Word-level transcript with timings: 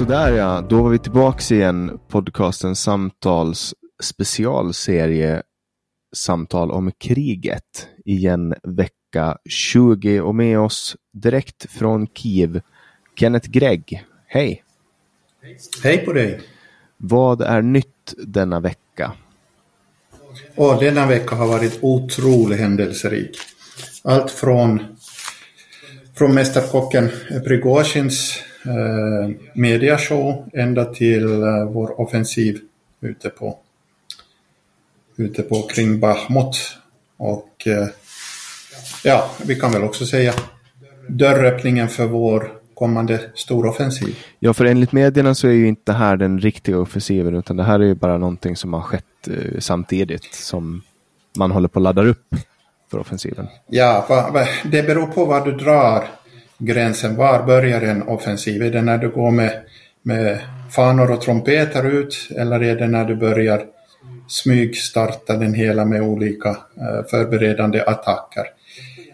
Sådär 0.00 0.32
ja, 0.32 0.66
då 0.68 0.82
var 0.82 0.90
vi 0.90 0.98
tillbaks 0.98 1.52
igen. 1.52 1.98
Podcasten 2.08 2.76
Samtals 2.76 3.74
specialserie 4.02 5.42
Samtal 6.16 6.70
om 6.70 6.92
kriget. 6.92 7.88
Igen 8.04 8.54
vecka 8.62 9.38
20 9.48 10.20
och 10.20 10.34
med 10.34 10.58
oss 10.58 10.96
direkt 11.12 11.70
från 11.70 12.06
Kiev, 12.06 12.60
Kenneth 13.16 13.50
Gregg. 13.50 14.04
Hej! 14.26 14.64
Hej 15.82 15.98
på 16.04 16.12
dig! 16.12 16.40
Vad 16.96 17.40
är 17.40 17.62
nytt 17.62 18.14
denna 18.16 18.60
vecka? 18.60 19.12
Och 20.54 20.80
denna 20.80 21.06
vecka 21.06 21.34
har 21.34 21.46
varit 21.46 21.78
otroligt 21.82 22.60
händelserik. 22.60 23.38
Allt 24.04 24.30
från, 24.30 24.82
från 26.14 26.34
Mästerkocken 26.34 27.10
Prigozjins 27.46 28.42
mediashow 29.54 30.50
ända 30.52 30.84
till 30.84 31.42
eh, 31.42 31.64
vår 31.64 32.00
offensiv 32.00 32.60
ute 33.00 33.30
på, 33.30 33.58
ute 35.16 35.42
på 35.42 35.62
kring 35.62 36.00
Bachmut. 36.00 36.76
Och 37.16 37.66
eh, 37.66 37.88
ja, 39.04 39.30
vi 39.46 39.54
kan 39.54 39.72
väl 39.72 39.84
också 39.84 40.06
säga 40.06 40.32
dörröppningen 41.08 41.88
för 41.88 42.06
vår 42.06 42.52
kommande 42.74 43.20
storoffensiv. 43.34 44.16
Ja, 44.38 44.54
för 44.54 44.64
enligt 44.64 44.92
medierna 44.92 45.34
så 45.34 45.48
är 45.48 45.52
ju 45.52 45.68
inte 45.68 45.92
det 45.92 45.98
här 45.98 46.16
den 46.16 46.38
riktiga 46.38 46.78
offensiven 46.78 47.34
utan 47.34 47.56
det 47.56 47.64
här 47.64 47.80
är 47.80 47.84
ju 47.84 47.94
bara 47.94 48.18
någonting 48.18 48.56
som 48.56 48.74
har 48.74 48.80
skett 48.80 49.28
eh, 49.28 49.58
samtidigt 49.58 50.34
som 50.34 50.82
man 51.38 51.50
håller 51.50 51.68
på 51.68 51.78
att 51.78 51.82
ladda 51.82 52.02
upp 52.02 52.34
för 52.90 52.98
offensiven. 52.98 53.46
Ja, 53.66 54.06
va, 54.08 54.30
va, 54.30 54.46
det 54.64 54.82
beror 54.82 55.06
på 55.06 55.24
var 55.24 55.44
du 55.44 55.52
drar 55.52 56.08
gränsen. 56.60 57.16
Var 57.16 57.42
börjar 57.42 57.80
en 57.80 58.02
offensiv? 58.02 58.62
Är 58.62 58.70
det 58.70 58.82
när 58.82 58.98
du 58.98 59.10
går 59.10 59.30
med, 59.30 59.60
med 60.02 60.38
fanor 60.70 61.10
och 61.10 61.20
trumpeter 61.20 61.86
ut 61.86 62.28
eller 62.36 62.62
är 62.62 62.76
det 62.76 62.86
när 62.86 63.04
du 63.04 63.16
börjar 63.16 63.64
smygstarta 64.28 65.36
den 65.36 65.54
hela 65.54 65.84
med 65.84 66.02
olika 66.02 66.48
eh, 66.48 67.04
förberedande 67.10 67.82
attacker? 67.82 68.44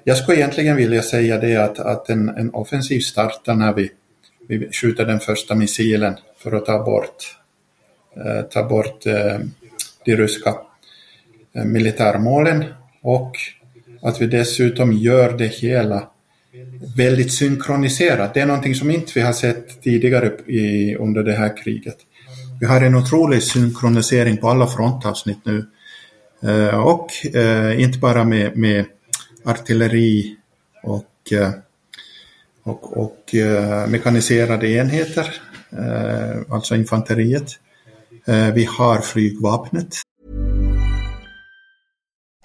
Jag 0.04 0.16
skulle 0.16 0.36
egentligen 0.36 0.76
vilja 0.76 1.02
säga 1.02 1.38
det 1.38 1.56
att, 1.56 1.78
att 1.78 2.10
en, 2.10 2.28
en 2.28 2.50
offensiv 2.54 3.00
startar 3.00 3.54
när 3.54 3.72
vi, 3.72 3.90
vi 4.48 4.72
skjuter 4.72 5.04
den 5.04 5.20
första 5.20 5.54
missilen 5.54 6.14
för 6.38 6.52
att 6.52 6.66
ta 6.66 6.84
bort, 6.84 7.36
eh, 8.16 8.42
ta 8.42 8.62
bort 8.62 9.06
eh, 9.06 9.38
de 10.04 10.16
ryska 10.16 10.54
eh, 11.54 11.64
militärmålen 11.64 12.64
och 13.02 13.36
att 14.02 14.20
vi 14.20 14.26
dessutom 14.26 14.92
gör 14.92 15.32
det 15.32 15.46
hela 15.46 16.08
väldigt 16.96 17.32
synkroniserat. 17.32 18.34
Det 18.34 18.40
är 18.40 18.46
någonting 18.46 18.74
som 18.74 18.90
inte 18.90 19.12
vi 19.14 19.20
har 19.20 19.32
sett 19.32 19.82
tidigare 19.82 20.26
i, 20.46 20.94
under 20.96 21.22
det 21.22 21.32
här 21.32 21.56
kriget. 21.64 21.96
Vi 22.60 22.66
har 22.66 22.80
en 22.80 22.94
otrolig 22.94 23.42
synkronisering 23.42 24.36
på 24.36 24.48
alla 24.48 24.66
frontavsnitt 24.66 25.38
nu. 25.44 25.66
Eh, 26.42 26.80
och 26.80 27.36
eh, 27.36 27.80
inte 27.80 27.98
bara 27.98 28.24
med, 28.24 28.56
med 28.56 28.84
artilleri 29.44 30.36
och, 30.82 31.32
eh, 31.32 31.50
och, 32.62 32.96
och 32.96 33.34
eh, 33.34 33.86
mekaniserade 33.86 34.68
enheter, 34.68 35.34
eh, 35.72 36.54
alltså 36.54 36.76
infanteriet. 36.76 37.50
Eh, 38.26 38.52
vi 38.54 38.64
har 38.64 39.00
flygvapnet. 39.00 39.96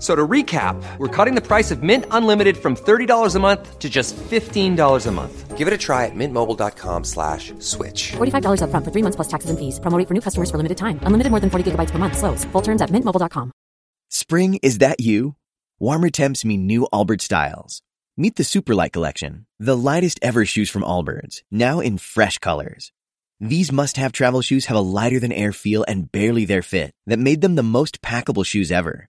So 0.00 0.16
to 0.16 0.26
recap, 0.26 0.82
we're 0.96 1.14
cutting 1.14 1.34
the 1.34 1.46
price 1.46 1.70
of 1.70 1.82
Mint 1.82 2.06
Unlimited 2.10 2.56
from 2.56 2.74
$30 2.74 3.34
a 3.36 3.38
month 3.38 3.78
to 3.78 3.90
just 3.90 4.16
$15 4.16 5.06
a 5.06 5.10
month. 5.12 5.58
Give 5.58 5.68
it 5.68 5.74
a 5.74 5.78
try 5.78 6.06
at 6.06 6.14
mintmobile.com 6.14 7.04
slash 7.04 7.52
switch. 7.58 8.12
$45 8.12 8.62
up 8.62 8.70
front 8.70 8.82
for 8.82 8.92
three 8.92 9.02
months 9.02 9.16
plus 9.16 9.28
taxes 9.28 9.50
and 9.50 9.58
fees. 9.58 9.78
Promoting 9.78 10.06
for 10.06 10.14
new 10.14 10.22
customers 10.22 10.50
for 10.50 10.56
limited 10.56 10.78
time. 10.78 10.98
Unlimited 11.02 11.30
more 11.30 11.40
than 11.40 11.50
40 11.50 11.72
gigabytes 11.72 11.90
per 11.90 11.98
month. 11.98 12.16
Slows. 12.16 12.46
Full 12.46 12.62
terms 12.62 12.80
at 12.80 12.88
mintmobile.com. 12.88 13.52
Spring, 14.08 14.58
is 14.62 14.78
that 14.78 15.00
you? 15.00 15.36
Warmer 15.78 16.08
temps 16.08 16.46
mean 16.46 16.66
new 16.66 16.88
Albert 16.94 17.20
styles. 17.20 17.82
Meet 18.16 18.36
the 18.36 18.42
Superlight 18.42 18.92
Collection, 18.92 19.46
the 19.58 19.76
lightest 19.76 20.18
ever 20.22 20.44
shoes 20.44 20.68
from 20.70 20.82
Allbirds, 20.82 21.42
now 21.50 21.80
in 21.80 21.96
fresh 21.98 22.38
colors. 22.38 22.90
These 23.38 23.70
must-have 23.72 24.12
travel 24.12 24.42
shoes 24.42 24.66
have 24.66 24.76
a 24.76 24.80
lighter-than-air 24.80 25.52
feel 25.52 25.84
and 25.88 26.10
barely 26.10 26.44
their 26.44 26.60
fit 26.60 26.92
that 27.06 27.18
made 27.18 27.40
them 27.40 27.54
the 27.54 27.62
most 27.62 28.02
packable 28.02 28.44
shoes 28.44 28.70
ever. 28.70 29.08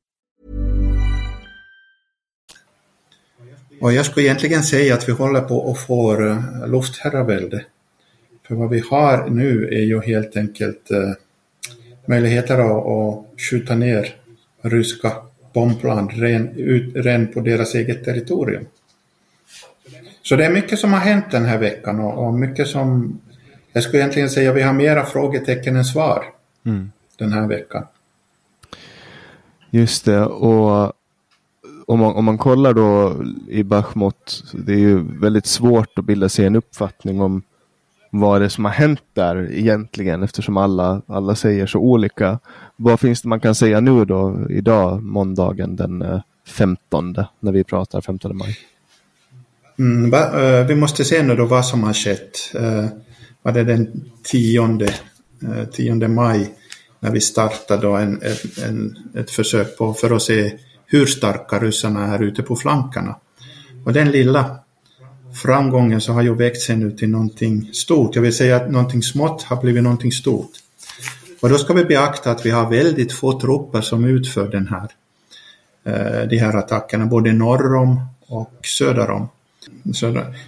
Och 3.81 3.93
jag 3.93 4.05
skulle 4.05 4.25
egentligen 4.25 4.63
säga 4.63 4.93
att 4.93 5.09
vi 5.09 5.11
håller 5.11 5.41
på 5.41 5.71
att 5.71 5.79
få 5.79 6.21
uh, 6.21 6.67
luftherravälde. 6.67 7.65
För 8.47 8.55
vad 8.55 8.69
vi 8.69 8.79
har 8.79 9.29
nu 9.29 9.67
är 9.67 9.81
ju 9.81 10.01
helt 10.01 10.37
enkelt 10.37 10.91
uh, 10.91 11.11
möjligheter 12.05 12.59
att, 12.59 12.85
att 12.85 13.41
skjuta 13.41 13.75
ner 13.75 14.15
ryska 14.61 15.11
bombplan 15.53 16.09
ren, 16.09 16.49
ut, 16.49 16.95
ren 16.95 17.27
på 17.27 17.39
deras 17.39 17.75
eget 17.75 18.05
territorium. 18.05 18.65
Så 20.21 20.35
det 20.35 20.45
är 20.45 20.51
mycket 20.51 20.79
som 20.79 20.93
har 20.93 20.99
hänt 20.99 21.31
den 21.31 21.45
här 21.45 21.57
veckan 21.57 21.99
och, 21.99 22.27
och 22.27 22.33
mycket 22.33 22.67
som, 22.67 23.19
jag 23.73 23.83
skulle 23.83 23.99
egentligen 23.99 24.29
säga 24.29 24.49
att 24.49 24.57
vi 24.57 24.61
har 24.61 24.73
mera 24.73 25.05
frågetecken 25.05 25.75
än 25.75 25.85
svar 25.85 26.25
mm. 26.65 26.91
den 27.17 27.33
här 27.33 27.47
veckan. 27.47 27.85
Just 29.69 30.05
det, 30.05 30.25
och 30.25 30.93
om 31.87 31.99
man, 31.99 32.15
om 32.15 32.25
man 32.25 32.37
kollar 32.37 32.73
då 32.73 33.15
i 33.47 33.63
Bachmut, 33.63 34.43
det 34.53 34.73
är 34.73 34.77
ju 34.77 35.19
väldigt 35.19 35.45
svårt 35.45 35.99
att 35.99 36.05
bilda 36.05 36.29
sig 36.29 36.45
en 36.45 36.55
uppfattning 36.55 37.21
om 37.21 37.43
vad 38.11 38.41
det 38.41 38.45
är 38.45 38.49
som 38.49 38.65
har 38.65 38.71
hänt 38.71 39.01
där 39.13 39.51
egentligen 39.51 40.23
eftersom 40.23 40.57
alla, 40.57 41.01
alla 41.07 41.35
säger 41.35 41.65
så 41.65 41.79
olika. 41.79 42.39
Vad 42.75 42.99
finns 42.99 43.21
det 43.21 43.27
man 43.27 43.39
kan 43.39 43.55
säga 43.55 43.79
nu 43.79 44.05
då 44.05 44.47
idag, 44.49 45.03
måndagen 45.03 45.75
den 45.75 46.01
eh, 46.01 46.21
15 46.47 47.15
när 47.39 47.51
vi 47.51 47.63
pratar 47.63 48.01
15 48.01 48.37
maj? 48.37 48.57
Mm, 49.79 50.09
va, 50.09 50.41
uh, 50.41 50.67
vi 50.67 50.75
måste 50.75 51.03
se 51.03 51.23
nu 51.23 51.35
då 51.35 51.45
vad 51.45 51.65
som 51.65 51.83
har 51.83 51.93
skett. 51.93 52.55
Uh, 52.55 52.85
var 53.41 53.51
det 53.51 53.63
den 53.63 54.11
10, 54.23 54.61
uh, 54.61 55.65
10 55.71 56.07
maj 56.07 56.53
när 56.99 57.11
vi 57.11 57.21
startade 57.21 57.81
då 57.81 57.95
en, 57.95 58.21
en, 58.21 58.65
en, 58.65 58.97
ett 59.15 59.31
försök 59.31 59.77
på 59.77 59.93
för 59.93 60.15
att 60.15 60.21
se 60.21 60.57
hur 60.91 61.05
starka 61.05 61.59
ryssarna 61.59 62.15
är 62.15 62.21
ute 62.21 62.43
på 62.43 62.55
flankerna. 62.55 63.15
Och 63.85 63.93
den 63.93 64.11
lilla 64.11 64.57
framgången 65.43 66.01
så 66.01 66.13
har 66.13 66.21
ju 66.21 66.35
växt 66.35 66.61
sig 66.61 66.75
nu 66.75 66.91
till 66.91 67.09
någonting 67.09 67.69
stort. 67.73 68.15
Jag 68.15 68.21
vill 68.21 68.35
säga 68.35 68.55
att 68.55 68.71
någonting 68.71 69.03
smått 69.03 69.43
har 69.43 69.61
blivit 69.61 69.83
någonting 69.83 70.11
stort. 70.11 70.51
Och 71.41 71.49
då 71.49 71.57
ska 71.57 71.73
vi 71.73 71.85
beakta 71.85 72.31
att 72.31 72.45
vi 72.45 72.49
har 72.49 72.69
väldigt 72.69 73.13
få 73.13 73.39
trupper 73.39 73.81
som 73.81 74.05
utför 74.05 74.47
den 74.47 74.67
här, 74.67 74.89
eh, 75.83 76.27
de 76.27 76.37
här 76.37 76.57
attackerna, 76.57 77.05
både 77.05 77.33
norr 77.33 77.75
om 77.75 78.05
och 78.27 78.53
söder 78.63 79.09
om. 79.09 79.29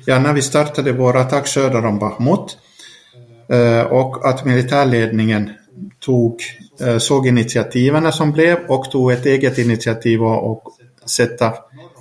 Ja, 0.06 0.20
när 0.20 0.34
vi 0.34 0.42
startade 0.42 0.92
vår 0.92 1.18
attack 1.18 1.48
söder 1.48 1.86
om 1.86 2.00
Bachmut 2.00 2.58
eh, 3.48 3.82
och 3.82 4.30
att 4.30 4.46
militärledningen 4.46 5.50
tog, 6.06 6.42
eh, 6.82 6.98
såg 6.98 7.28
initiativen 7.28 8.12
som 8.12 8.32
blev 8.32 8.58
och 8.68 8.92
tog 8.92 9.12
ett 9.12 9.26
eget 9.26 9.58
initiativ 9.58 10.24
och, 10.24 10.64
sätta 11.06 11.54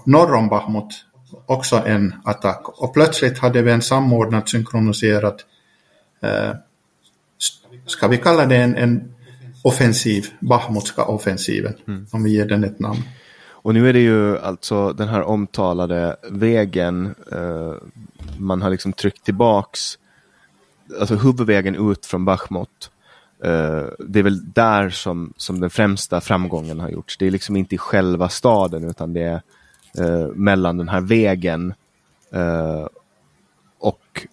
norr 0.06 0.34
om 0.34 0.49
Bachmut 0.49 1.04
också 1.46 1.76
en 1.87 2.14
attack. 2.25 2.69
Och 2.69 2.94
plötsligt 2.94 3.38
hade 3.38 3.62
vi 3.62 3.72
en 3.72 3.82
samordnad, 3.82 4.49
synkroniserad, 4.49 5.43
eh, 6.20 6.50
ska 7.87 8.08
vi 8.08 8.19
kalla 8.19 8.46
det 8.46 8.56
en, 8.56 8.76
en 8.76 9.14
offensiv, 9.62 10.26
Bachmutska 10.40 11.04
offensiven, 11.04 11.75
mm. 11.88 12.06
om 12.10 12.22
vi 12.22 12.31
ger 12.31 12.46
den 12.46 12.64
ett 12.64 12.78
namn. 12.78 13.02
Och 13.49 13.75
nu 13.75 13.88
är 13.88 13.93
det 13.93 14.00
ju 14.00 14.38
alltså 14.38 14.93
den 14.93 15.08
här 15.08 15.22
omtalade 15.22 16.16
vägen, 16.31 17.14
eh, 17.32 17.75
man 18.38 18.62
har 18.62 18.70
liksom 18.70 18.93
tryckt 18.93 19.25
tillbaks 19.25 19.99
alltså 21.00 21.14
huvudvägen 21.14 21.90
ut 21.90 22.06
från 22.06 22.25
Bachmut. 22.25 22.90
Uh, 23.44 23.88
det 23.98 24.18
är 24.18 24.22
väl 24.22 24.52
där 24.52 24.90
som, 24.90 25.32
som 25.36 25.60
den 25.60 25.70
främsta 25.70 26.20
framgången 26.20 26.80
har 26.80 26.88
gjorts. 26.88 27.16
Det 27.18 27.26
är 27.26 27.30
liksom 27.30 27.56
inte 27.56 27.74
i 27.74 27.78
själva 27.78 28.28
staden 28.28 28.90
utan 28.90 29.12
det 29.12 29.22
är 29.22 29.42
uh, 30.04 30.26
mellan 30.34 30.76
den 30.76 30.88
här 30.88 31.00
vägen 31.00 31.74
uh, 32.34 32.86
och 33.78 34.26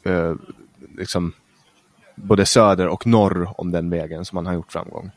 liksom 0.98 1.34
både 2.16 2.46
söder 2.46 2.88
och 2.88 3.08
norr 3.08 3.54
om 3.58 3.72
den 3.72 3.90
vägen 3.90 4.26
som 4.26 4.36
man 4.36 4.46
har 4.46 4.54
gjort 4.54 4.72
framgång. 4.72 5.12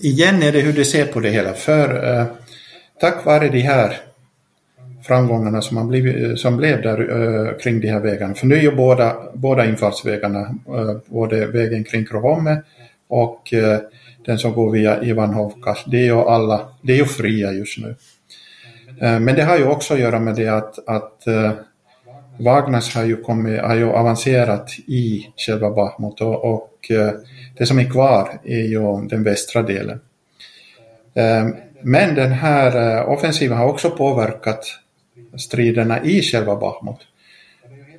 Igen 0.00 0.42
är 0.42 0.52
det 0.52 0.60
hur 0.60 0.72
du 0.72 0.84
ser 0.84 1.06
på 1.06 1.20
det 1.20 1.30
hela. 1.30 1.52
För 1.52 2.26
tack 3.00 3.24
vare 3.24 3.48
de 3.48 3.60
här 3.60 4.09
framgångarna 5.02 5.62
som, 5.62 5.74
man 5.74 5.88
blivit, 5.88 6.24
eh, 6.24 6.34
som 6.34 6.56
blev 6.56 6.82
där 6.82 7.10
uh, 7.10 7.58
kring 7.58 7.80
de 7.80 7.88
här 7.88 8.00
vägarna. 8.00 8.34
För 8.34 8.46
nu 8.46 8.54
är 8.54 8.60
ju 8.60 8.76
båda, 8.76 9.16
båda 9.34 9.66
infartsvägarna, 9.66 10.40
uh, 10.40 10.90
eh, 10.90 10.96
både 11.06 11.46
vägen 11.46 11.84
kring 11.84 12.04
Krohome 12.04 12.62
och 13.08 13.52
uh, 13.52 13.76
den 14.26 14.38
som 14.38 14.52
går 14.52 14.70
via 14.70 15.02
Ivanhovka, 15.02 15.76
det 15.86 15.96
är 15.96 16.04
ju 16.04 16.20
alla, 16.20 16.68
det 16.82 16.92
är 16.92 16.96
ju 16.96 17.04
fria 17.04 17.52
just 17.52 17.78
nu. 17.78 17.94
Men 19.00 19.26
det 19.26 19.42
har 19.42 19.58
ju 19.58 19.64
också 19.64 19.94
att 19.94 20.00
göra 20.00 20.20
med 20.20 20.34
det 20.34 20.48
att, 20.48 20.88
att 20.88 21.24
Wagners 22.38 22.94
har 22.94 23.04
ju, 23.04 23.16
kommit, 23.16 23.60
har 23.60 23.74
ju 23.74 23.90
avancerat 23.90 24.70
i 24.86 25.26
själva 25.36 25.70
Bachmut 25.70 26.20
och, 26.20 26.44
och 26.54 26.90
det 27.58 27.66
som 27.66 27.78
är 27.78 27.90
kvar 27.90 28.40
är 28.44 28.62
ju 28.62 29.08
den 29.08 29.22
västra 29.22 29.62
delen. 29.62 30.00
Men 31.82 32.14
den 32.14 32.32
här 32.32 33.04
offensiven 33.06 33.58
har 33.58 33.66
också 33.66 33.90
påverkat 33.90 34.64
striderna 35.38 36.04
i 36.04 36.22
själva 36.22 36.56
Bachmut. 36.56 37.06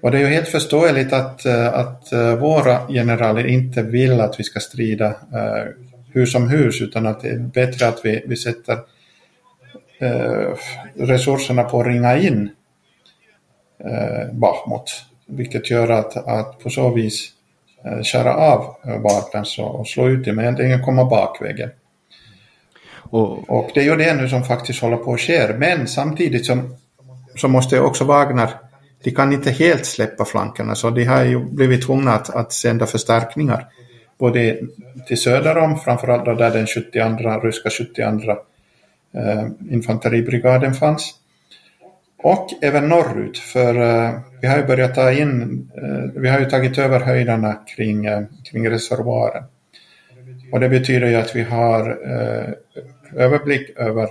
Och 0.01 0.11
det 0.11 0.17
är 0.17 0.21
ju 0.21 0.27
helt 0.27 0.47
förståeligt 0.47 1.13
att, 1.13 1.45
eh, 1.45 1.73
att 1.73 2.11
eh, 2.11 2.35
våra 2.35 2.87
generaler 2.87 3.47
inte 3.47 3.81
vill 3.81 4.21
att 4.21 4.39
vi 4.39 4.43
ska 4.43 4.59
strida 4.59 5.07
uh, 5.07 5.65
hur 6.13 6.25
som 6.25 6.49
hus 6.49 6.81
utan 6.81 7.07
att 7.07 7.21
det 7.21 7.29
är 7.29 7.39
bättre 7.39 7.87
att 7.87 8.05
vi, 8.05 8.23
vi 8.27 8.35
sätter 8.35 8.77
resurserna 10.95 11.63
på 11.63 11.81
att 11.81 11.87
ringa 11.87 12.17
in 12.17 12.49
uh, 13.85 14.33
Bachmut. 14.33 15.05
Vilket 15.25 15.71
gör 15.71 15.89
att, 15.89 16.27
att 16.27 16.59
på 16.59 16.69
så 16.69 16.89
vis 16.89 17.29
uh, 17.85 18.01
köra 18.01 18.35
av 18.35 18.75
och, 19.59 19.79
och 19.79 19.87
slå 19.87 20.09
ut 20.09 20.25
dem, 20.25 20.35
men 20.35 20.45
egentligen 20.45 20.85
komma 20.85 21.05
bakvägen. 21.05 21.69
Och, 23.11 23.49
och 23.49 23.71
det 23.73 23.79
är 23.79 23.83
ju 23.83 23.95
det 23.95 24.13
nu 24.13 24.29
som 24.29 24.43
faktiskt 24.43 24.81
håller 24.81 24.97
på 24.97 25.13
att 25.13 25.19
ske. 25.19 25.53
Men 25.57 25.87
samtidigt 25.87 26.45
som 26.45 26.75
så 27.35 27.47
måste 27.47 27.79
också 27.79 28.03
Wagner, 28.03 28.49
de 29.03 29.11
kan 29.11 29.33
inte 29.33 29.51
helt 29.51 29.85
släppa 29.85 30.25
flankerna 30.25 30.75
så 30.75 30.89
de 30.89 31.05
har 31.05 31.23
ju 31.23 31.39
blivit 31.39 31.85
tvungna 31.85 32.13
att, 32.13 32.29
att 32.29 32.53
sända 32.53 32.85
förstärkningar 32.85 33.67
både 34.21 34.59
till 35.07 35.17
söder 35.17 35.57
om, 35.57 35.79
framförallt 35.79 36.25
då 36.25 36.33
där 36.33 36.51
den 36.51 36.67
72, 36.67 37.39
ryska 37.39 37.69
72 37.69 38.31
eh, 39.13 39.47
infanteribrigaden 39.69 40.73
fanns. 40.73 41.15
Och 42.23 42.49
även 42.61 42.87
norrut, 42.89 43.37
för 43.37 43.75
eh, 43.75 44.19
vi 44.41 44.47
har 44.47 44.57
ju 44.57 44.65
börjat 44.65 44.95
ta 44.95 45.11
in, 45.11 45.69
eh, 45.77 46.21
vi 46.21 46.29
har 46.29 46.39
ju 46.39 46.45
tagit 46.45 46.77
över 46.77 46.99
höjderna 46.99 47.53
kring, 47.53 48.05
eh, 48.05 48.23
kring 48.51 48.69
reservoaren. 48.69 49.43
Och 50.51 50.59
det 50.59 50.69
betyder 50.69 51.07
ju 51.07 51.15
att 51.15 51.35
vi 51.35 51.43
har 51.43 51.89
eh, 51.89 52.53
överblick 53.15 53.69
över, 53.77 54.09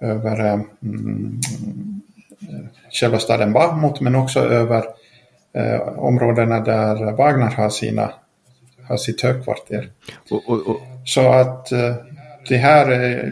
över 0.00 0.40
eh, 0.46 0.60
mm, 0.82 1.40
själva 2.90 3.18
staden 3.18 3.52
Bachmut 3.52 4.00
men 4.00 4.14
också 4.14 4.40
över 4.40 4.84
eh, 5.54 5.80
områdena 5.80 6.60
där 6.60 7.12
Wagner 7.12 7.50
har, 7.50 7.70
sina, 7.70 8.12
har 8.88 8.96
sitt 8.96 9.20
högkvarter. 9.20 9.90
Och, 10.30 10.48
och, 10.48 10.66
och. 10.66 10.80
Så 11.04 11.32
att 11.32 11.72
eh, 11.72 11.94
det 12.48 12.56
här 12.56 12.86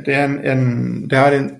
det 0.04 0.14
är 0.14 0.24
en, 0.24 0.44
en, 0.44 1.08
det 1.08 1.16
här 1.16 1.32
är 1.32 1.36
en 1.36 1.56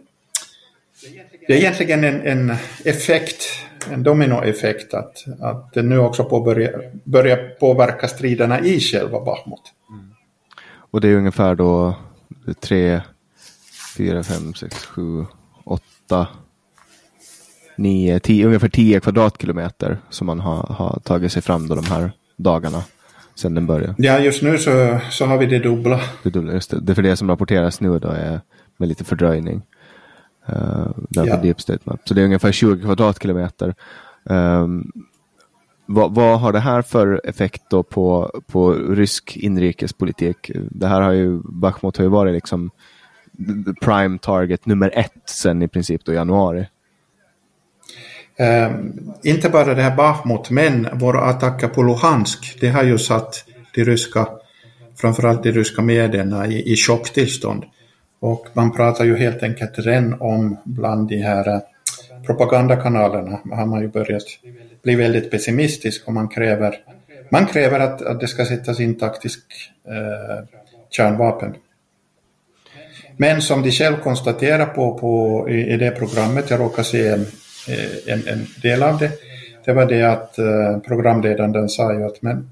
det 1.49 1.55
är 1.55 1.59
egentligen 1.59 2.05
en, 2.05 2.27
en 2.27 2.57
effekt, 2.85 3.45
en 3.91 4.03
dominoeffekt 4.03 4.95
att, 4.95 5.25
att 5.41 5.73
det 5.73 5.83
nu 5.83 5.99
också 5.99 6.25
påbörjar, 6.25 6.91
börjar 7.05 7.57
påverka 7.61 8.09
striderna 8.09 8.61
i 8.61 8.81
själva 8.81 9.25
Bachmut. 9.25 9.61
Mm. 9.91 10.11
Och 10.91 11.01
det 11.01 11.09
är 11.09 11.17
ungefär 11.17 11.55
då 11.55 11.95
tre, 12.61 13.01
fyra, 13.97 14.23
fem, 14.23 14.55
sex, 14.55 14.87
sju, 14.87 15.25
åtta 15.65 16.27
9, 17.79 18.21
10, 18.21 18.47
ungefär 18.47 18.69
10 18.69 19.01
kvadratkilometer 19.01 19.99
som 20.11 20.27
man 20.27 20.41
har, 20.41 20.57
har 20.57 21.01
tagit 21.05 21.33
sig 21.33 21.43
fram 21.43 21.69
då 21.69 21.75
de 21.75 21.85
här 21.85 22.13
dagarna 22.37 22.83
sedan 23.35 23.55
den 23.55 23.67
började. 23.67 23.95
Ja, 23.99 24.19
just 24.19 24.43
nu 24.43 24.59
så, 24.59 24.99
så 25.11 25.27
har 25.27 25.39
vi 25.39 25.47
det 25.47 25.59
dubbla. 25.59 26.01
Det, 26.23 26.31
dubbla 26.31 26.53
just 26.53 26.71
det. 26.71 26.81
det 26.81 26.93
är 26.93 26.95
för 26.95 27.03
det 27.03 27.17
som 27.17 27.29
rapporteras 27.29 27.81
nu 27.81 27.99
då 27.99 28.09
är 28.09 28.41
med 28.77 28.89
lite 28.89 29.05
fördröjning. 29.05 29.63
Uh, 30.49 30.91
ja. 31.09 31.37
Deep 31.37 31.61
State 31.61 31.81
Map. 31.85 32.01
Så 32.05 32.15
det 32.15 32.21
är 32.21 32.25
ungefär 32.25 32.53
20 32.53 32.83
kvadratkilometer. 32.83 33.75
Um, 34.25 34.93
vad, 35.87 36.15
vad, 36.15 36.41
har 36.41 36.53
det 36.53 36.61
här 36.61 36.83
för 36.83 37.21
effekt 37.25 37.63
då 37.71 37.83
på, 37.83 38.41
på 38.47 38.73
rysk 38.73 39.37
inrikespolitik? 39.37 40.51
Det 40.55 40.87
här 40.87 41.01
har 41.01 41.13
ju, 41.13 41.41
Bachmut 41.45 41.97
har 41.97 42.05
ju 42.05 42.11
varit 42.11 42.35
liksom 42.35 42.71
prime 43.83 44.19
target 44.19 44.67
nummer 44.67 44.91
ett 44.95 45.23
sen 45.27 45.63
i 45.63 45.69
princip 45.69 46.05
då 46.05 46.13
januari. 46.13 46.67
Eh, 48.39 48.71
inte 49.23 49.49
bara 49.49 49.75
det 49.75 49.83
här 49.83 49.97
Bachmut, 49.97 50.51
men 50.51 50.89
våra 50.93 51.21
attacker 51.21 51.69
på 51.69 51.83
Luhansk, 51.83 52.59
det 52.61 52.69
har 52.69 52.83
ju 52.83 52.99
satt 52.99 53.45
de 53.75 53.85
ryska, 53.85 54.29
framförallt 54.97 55.43
de 55.43 55.53
ryska 55.53 55.83
medierna 55.83 56.47
i, 56.47 56.73
i 56.73 56.77
chocktillstånd. 56.77 57.65
Och 58.21 58.47
man 58.53 58.73
pratar 58.73 59.05
ju 59.05 59.17
helt 59.17 59.43
enkelt 59.43 59.79
redan 59.79 60.21
om 60.21 60.57
bland 60.65 61.09
de 61.09 61.17
här 61.17 61.49
eh, 61.49 61.61
propagandakanalerna 62.27 63.41
har 63.51 63.67
man 63.67 63.81
ju 63.81 63.89
börjat 63.89 64.25
bli 64.83 64.95
väldigt 64.95 65.31
pessimistisk 65.31 66.09
och 66.09 66.13
man 66.15 66.29
kräver, 66.29 66.75
man 67.31 67.47
kräver 67.47 67.81
att, 67.81 68.03
att 68.03 68.21
det 68.21 68.29
ska 68.29 68.45
sättas 68.45 68.81
in 68.81 68.99
taktisk 68.99 69.41
eh, 69.89 70.47
kärnvapen. 70.91 71.55
Men 73.17 73.43
som 73.43 73.63
de 73.63 73.71
själv 73.71 73.97
konstaterar 73.97 74.67
på, 74.67 74.99
på, 74.99 75.47
i, 75.51 75.73
i 75.73 75.77
det 75.77 75.91
programmet, 75.91 76.51
jag 76.51 76.61
råkar 76.61 76.83
se 76.83 77.09
en 77.09 77.27
en, 78.07 78.29
en 78.29 78.47
del 78.63 78.83
av 78.83 78.99
det. 78.99 79.13
Det 79.65 79.73
var 79.73 79.87
det 79.87 80.03
att 80.03 80.39
eh, 80.39 80.79
programledaren 80.87 81.69
sa 81.69 81.93
ju 81.93 82.05
att, 82.05 82.23
men, 82.23 82.51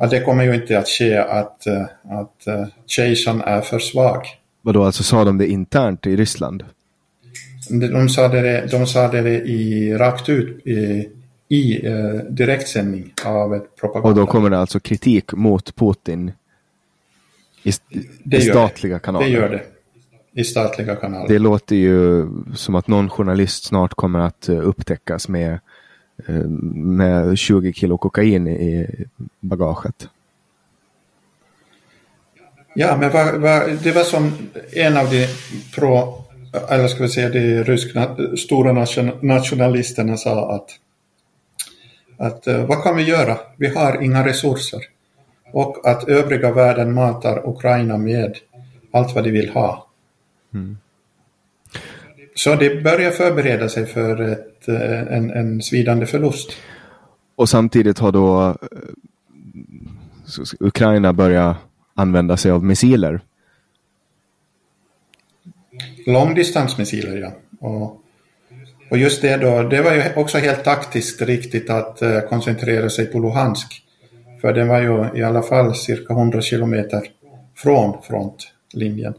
att 0.00 0.10
det 0.10 0.20
kommer 0.20 0.44
ju 0.44 0.54
inte 0.54 0.78
att 0.78 0.88
ske 0.88 1.16
att, 1.16 1.66
eh, 1.66 1.82
att 2.02 2.70
kejsaren 2.86 3.40
är 3.40 3.60
för 3.60 3.78
svag. 3.78 4.22
Vadå, 4.62 4.84
alltså 4.84 5.02
sa 5.02 5.24
de 5.24 5.38
det 5.38 5.46
internt 5.46 6.06
i 6.06 6.16
Ryssland? 6.16 6.64
De, 7.70 7.86
de, 7.86 8.08
sa, 8.08 8.28
det, 8.28 8.66
de 8.70 8.86
sa 8.86 9.08
det 9.08 9.30
i, 9.30 9.94
rakt 9.94 10.28
ut 10.28 10.66
i, 10.66 11.08
i 11.48 11.86
eh, 11.86 12.14
direktsändning 12.28 13.12
av 13.24 13.54
ett 13.54 13.76
propaganda. 13.76 14.08
Och 14.08 14.14
då 14.14 14.26
kommer 14.26 14.50
det 14.50 14.58
alltså 14.58 14.80
kritik 14.80 15.32
mot 15.32 15.76
Putin 15.76 16.32
i, 17.62 17.72
i 18.36 18.40
statliga 18.40 18.94
det. 18.94 19.00
kanaler? 19.00 19.26
Det 19.26 19.32
gör 19.32 19.48
det 19.48 19.62
i 20.32 20.44
statliga 20.44 20.96
kanaler. 20.96 21.28
Det 21.28 21.38
låter 21.38 21.76
ju 21.76 22.28
som 22.54 22.74
att 22.74 22.88
någon 22.88 23.10
journalist 23.10 23.64
snart 23.64 23.94
kommer 23.94 24.18
att 24.18 24.48
eh, 24.48 24.68
upptäckas 24.68 25.28
med, 25.28 25.58
eh, 26.26 26.48
med 26.74 27.38
20 27.38 27.72
kilo 27.72 27.98
kokain 27.98 28.48
i 28.48 28.86
bagaget. 29.40 30.08
Ja, 32.74 32.96
men 32.96 33.12
vad, 33.12 33.34
vad, 33.34 33.78
det 33.82 33.92
var 33.92 34.02
som 34.02 34.32
en 34.72 34.96
av 34.96 35.10
de 35.10 35.26
pro, 35.74 36.24
eller 36.68 36.88
ska 36.88 37.02
vi 37.02 37.08
säga 37.08 37.28
de 37.28 37.64
ryska 37.64 38.16
stora 38.36 38.72
nationalisterna 39.20 40.16
sa 40.16 40.54
att, 40.54 40.70
att 42.18 42.46
eh, 42.46 42.66
vad 42.66 42.82
kan 42.82 42.96
vi 42.96 43.02
göra? 43.02 43.38
Vi 43.56 43.68
har 43.68 44.02
inga 44.02 44.26
resurser. 44.26 44.80
Och 45.52 45.88
att 45.88 46.08
övriga 46.08 46.52
världen 46.52 46.94
matar 46.94 47.48
Ukraina 47.48 47.98
med 47.98 48.36
allt 48.92 49.14
vad 49.14 49.24
de 49.24 49.30
vill 49.30 49.50
ha. 49.50 49.87
Mm. 50.54 50.78
Så 52.34 52.54
det 52.54 52.82
börjar 52.82 53.10
förbereda 53.10 53.68
sig 53.68 53.86
för 53.86 54.20
ett, 54.20 54.68
eh, 54.68 55.16
en, 55.16 55.30
en 55.30 55.62
svidande 55.62 56.06
förlust. 56.06 56.52
Och 57.36 57.48
samtidigt 57.48 57.98
har 57.98 58.12
då 58.12 58.48
eh, 58.48 58.56
Ukraina 60.60 61.12
börjat 61.12 61.56
använda 61.94 62.36
sig 62.36 62.50
av 62.50 62.64
missiler. 62.64 63.20
Långdistansmissiler, 66.06 67.16
ja. 67.16 67.32
Och, 67.60 68.02
och 68.90 68.98
just 68.98 69.22
det 69.22 69.36
då, 69.36 69.62
det 69.62 69.82
var 69.82 69.94
ju 69.94 70.02
också 70.16 70.38
helt 70.38 70.64
taktiskt 70.64 71.22
riktigt 71.22 71.70
att 71.70 72.02
uh, 72.02 72.20
koncentrera 72.20 72.90
sig 72.90 73.06
på 73.06 73.18
Luhansk. 73.18 73.82
För 74.40 74.52
den 74.52 74.68
var 74.68 74.80
ju 74.80 75.20
i 75.20 75.22
alla 75.22 75.42
fall 75.42 75.74
cirka 75.74 76.12
100 76.12 76.40
kilometer 76.40 77.02
från 77.54 78.02
frontlinjen. 78.02 79.14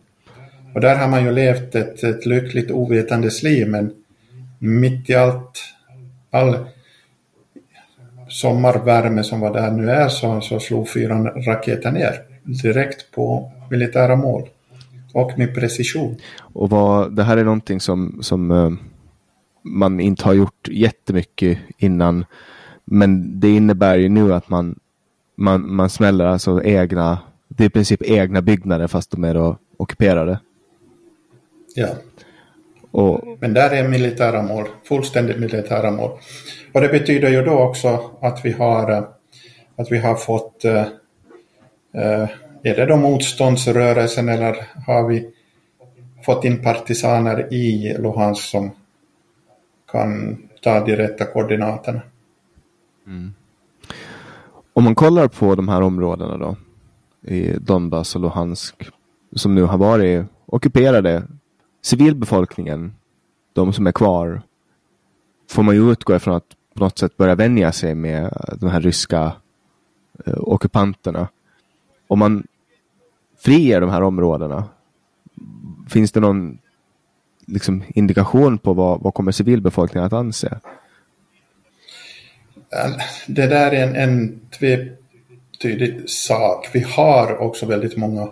Och 0.73 0.81
där 0.81 0.95
har 0.95 1.07
man 1.07 1.23
ju 1.25 1.31
levt 1.31 1.75
ett, 1.75 2.03
ett 2.03 2.25
lyckligt 2.25 2.71
ovetandes 2.71 3.43
liv 3.43 3.67
men 3.67 3.91
mitt 4.59 5.09
i 5.09 5.15
allt, 5.15 5.63
all, 6.31 6.57
sommarvärme 8.29 9.23
som 9.23 9.39
var 9.39 9.53
där 9.53 9.71
nu 9.71 9.91
är 9.91 10.09
så, 10.09 10.41
så 10.41 10.59
slog 10.59 10.89
fyra 10.89 11.15
raketer 11.23 11.91
ner 11.91 12.13
direkt 12.43 13.11
på 13.11 13.51
militära 13.69 14.15
mål 14.15 14.49
och 15.13 15.37
med 15.37 15.55
precision. 15.55 16.17
Och 16.39 16.69
vad, 16.69 17.15
det 17.15 17.23
här 17.23 17.37
är 17.37 17.43
någonting 17.43 17.79
som, 17.79 18.19
som 18.21 18.51
eh, 18.51 18.71
man 19.63 19.99
inte 19.99 20.25
har 20.25 20.33
gjort 20.33 20.67
jättemycket 20.71 21.57
innan. 21.77 22.25
Men 22.85 23.39
det 23.39 23.49
innebär 23.49 23.97
ju 23.97 24.09
nu 24.09 24.33
att 24.33 24.49
man, 24.49 24.79
man, 25.35 25.75
man 25.75 25.89
smäller 25.89 26.25
alltså 26.25 26.63
egna, 26.63 27.19
det 27.47 27.63
är 27.63 27.67
i 27.67 27.69
princip 27.69 28.01
egna 28.03 28.41
byggnader 28.41 28.87
fast 28.87 29.11
de 29.11 29.23
är 29.23 29.33
då 29.33 29.57
ockuperade. 29.77 30.39
Ja. 31.75 31.89
Och, 32.91 33.37
Men 33.39 33.53
där 33.53 33.69
är 33.69 33.87
militära 33.87 34.41
mål, 34.41 34.67
fullständigt 34.83 35.39
militära 35.39 35.91
mål. 35.91 36.11
Och 36.73 36.81
det 36.81 36.87
betyder 36.87 37.29
ju 37.29 37.41
då 37.41 37.59
också 37.59 38.11
att 38.21 38.45
vi 38.45 38.51
har, 38.51 38.91
eh, 38.91 39.03
att 39.75 39.91
vi 39.91 39.97
har 39.97 40.15
fått, 40.15 40.65
eh, 40.65 40.81
eh, 41.93 42.29
är 42.63 42.75
det 42.75 42.85
då 42.85 42.95
motståndsrörelsen 42.95 44.29
eller 44.29 44.55
har 44.87 45.07
vi 45.07 45.29
fått 46.25 46.45
in 46.45 46.63
partisaner 46.63 47.53
i 47.53 47.95
Luhansk 47.99 48.43
som 48.43 48.71
kan 49.91 50.37
ta 50.61 50.85
de 50.85 50.95
rätta 50.95 51.25
koordinaterna. 51.25 52.01
Mm. 53.07 53.33
Om 54.73 54.83
man 54.83 54.95
kollar 54.95 55.27
på 55.27 55.55
de 55.55 55.69
här 55.69 55.81
områdena 55.81 56.37
då 56.37 56.55
i 57.21 57.53
Donbass 57.59 58.15
och 58.15 58.21
Luhansk 58.21 58.75
som 59.35 59.55
nu 59.55 59.63
har 59.63 59.77
varit 59.77 60.25
ockuperade 60.45 61.23
civilbefolkningen, 61.81 62.95
de 63.53 63.73
som 63.73 63.87
är 63.87 63.91
kvar, 63.91 64.41
får 65.49 65.63
man 65.63 65.75
ju 65.75 65.91
utgå 65.91 66.15
ifrån 66.15 66.35
att 66.35 66.55
på 66.73 66.83
något 66.83 66.97
sätt 66.97 67.17
börja 67.17 67.35
vänja 67.35 67.71
sig 67.71 67.95
med 67.95 68.33
de 68.59 68.69
här 68.69 68.81
ryska 68.81 69.33
eh, 70.25 70.33
ockupanterna. 70.37 71.27
Om 72.07 72.19
man 72.19 72.47
friger 73.37 73.81
de 73.81 73.89
här 73.89 74.01
områdena, 74.01 74.63
finns 75.89 76.11
det 76.11 76.19
någon 76.19 76.57
liksom, 77.45 77.83
indikation 77.87 78.57
på 78.57 78.73
vad, 78.73 79.01
vad 79.01 79.13
kommer 79.13 79.31
civilbefolkningen 79.31 80.05
att 80.05 80.13
anse? 80.13 80.59
Äh, 82.71 82.91
det 83.27 83.47
där 83.47 83.71
är 83.71 83.87
en, 83.87 83.95
en 83.95 84.39
tvetydig 84.49 86.09
sak. 86.09 86.69
Vi 86.73 86.79
har 86.79 87.37
också 87.37 87.65
väldigt 87.65 87.97
många 87.97 88.27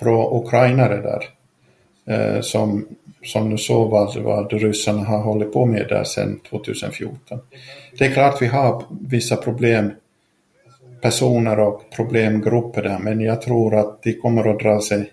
pro-ukrainare 0.00 1.02
där. 1.02 1.35
Eh, 2.08 2.40
som, 2.40 2.88
som 3.24 3.50
du 3.50 3.58
såg 3.58 3.90
vad, 3.90 4.16
vad 4.16 4.52
ryssarna 4.52 5.04
har 5.04 5.18
hållit 5.18 5.52
på 5.52 5.66
med 5.66 5.86
där 5.88 6.04
sedan 6.04 6.40
2014. 6.50 7.40
Det 7.98 8.04
är 8.04 8.12
klart 8.12 8.42
vi 8.42 8.46
har 8.46 8.82
vissa 9.08 9.36
problem 9.36 9.92
personer 11.00 11.58
och 11.58 11.82
problemgrupper 11.96 12.82
där 12.82 12.98
men 12.98 13.20
jag 13.20 13.42
tror 13.42 13.74
att 13.74 14.02
de 14.02 14.12
kommer 14.12 14.48
att 14.48 14.60
dra 14.60 14.80
sig 14.80 15.12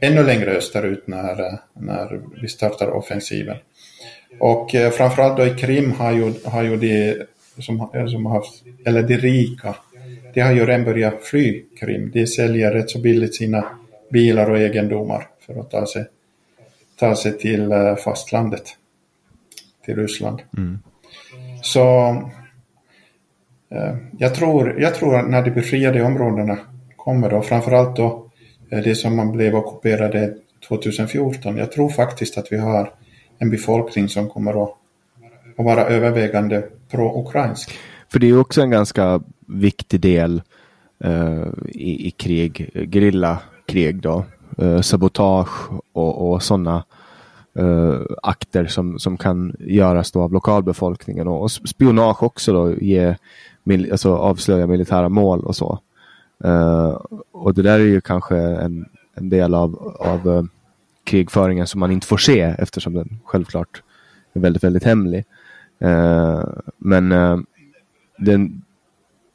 ännu 0.00 0.22
längre 0.22 0.50
österut 0.50 1.06
när, 1.06 1.58
när 1.72 2.20
vi 2.42 2.48
startar 2.48 2.90
offensiven. 2.90 3.56
Och 4.40 4.74
eh, 4.74 4.90
framförallt 4.90 5.36
då 5.36 5.46
i 5.46 5.50
Krim 5.50 5.92
har 5.92 6.12
ju, 6.12 6.34
har 6.44 6.62
ju 6.62 6.76
de 6.76 7.22
som, 7.62 7.90
eh, 7.94 8.06
som 8.06 8.26
har 8.26 8.34
haft, 8.34 8.62
eller 8.86 9.02
de 9.02 9.16
rika, 9.16 9.74
de 10.34 10.40
har 10.40 10.52
ju 10.52 10.66
redan 10.66 10.84
börjat 10.84 11.22
fly 11.22 11.62
Krim. 11.80 12.10
De 12.10 12.26
säljer 12.26 12.72
rätt 12.72 12.90
så 12.90 12.98
billigt 12.98 13.34
sina 13.34 13.64
bilar 14.10 14.50
och 14.50 14.58
egendomar 14.58 15.28
för 15.46 15.60
att 15.60 15.70
ta 15.70 15.86
sig, 15.86 16.06
ta 16.96 17.16
sig 17.16 17.38
till 17.38 17.72
eh, 17.72 17.96
fastlandet, 17.96 18.76
till 19.84 19.96
Ryssland. 19.96 20.42
Mm. 20.56 20.78
Så 21.62 22.08
eh, 23.70 23.96
jag, 24.18 24.34
tror, 24.34 24.80
jag 24.80 24.94
tror 24.94 25.16
att 25.16 25.28
när 25.28 25.42
de 25.42 25.50
befriade 25.50 26.02
områdena 26.02 26.58
kommer 26.96 27.30
då, 27.30 27.42
framförallt 27.42 27.96
då 27.96 28.30
eh, 28.70 28.78
det 28.78 28.94
som 28.94 29.16
man 29.16 29.32
blev 29.32 29.54
ockuperade 29.54 30.34
2014, 30.68 31.56
jag 31.56 31.72
tror 31.72 31.88
faktiskt 31.88 32.38
att 32.38 32.52
vi 32.52 32.58
har 32.58 32.92
en 33.38 33.50
befolkning 33.50 34.08
som 34.08 34.28
kommer 34.28 34.64
att, 34.64 34.74
att 35.56 35.64
vara 35.64 35.86
övervägande 35.86 36.68
pro-ukrainsk. 36.90 37.78
För 38.12 38.18
det 38.18 38.28
är 38.28 38.40
också 38.40 38.62
en 38.62 38.70
ganska 38.70 39.20
viktig 39.46 40.00
del 40.00 40.42
uh, 41.04 41.48
i, 41.68 42.08
i 42.08 42.10
krig, 42.10 42.70
grillakrig 42.74 43.96
då 43.96 44.24
eh, 44.58 44.80
sabotage 44.80 45.70
och, 45.92 46.30
och 46.32 46.42
sådana 46.42 46.84
eh, 47.54 48.00
akter 48.22 48.66
som, 48.66 48.98
som 48.98 49.16
kan 49.16 49.56
göras 49.58 50.12
då 50.12 50.22
av 50.22 50.32
lokalbefolkningen 50.32 51.28
och, 51.28 51.42
och 51.42 51.50
spionage 51.50 52.22
också 52.22 52.52
då, 52.52 52.74
ge, 52.74 53.16
mil, 53.62 53.92
alltså 53.92 54.16
avslöja 54.16 54.66
militära 54.66 55.08
mål 55.08 55.44
och 55.44 55.56
så. 55.56 55.78
Eh, 56.44 57.00
och 57.32 57.54
det 57.54 57.62
där 57.62 57.80
är 57.80 57.84
ju 57.84 58.00
kanske 58.00 58.36
en, 58.36 58.86
en 59.14 59.28
del 59.28 59.54
av, 59.54 59.96
av 60.00 60.36
eh, 60.36 60.42
krigföringen 61.04 61.66
som 61.66 61.80
man 61.80 61.90
inte 61.90 62.06
får 62.06 62.16
se 62.16 62.40
eftersom 62.40 62.94
den 62.94 63.20
självklart 63.24 63.82
är 64.32 64.40
väldigt, 64.40 64.64
väldigt 64.64 64.84
hemlig. 64.84 65.24
Eh, 65.78 66.44
men 66.78 67.12
eh, 67.12 67.38
den, 68.18 68.62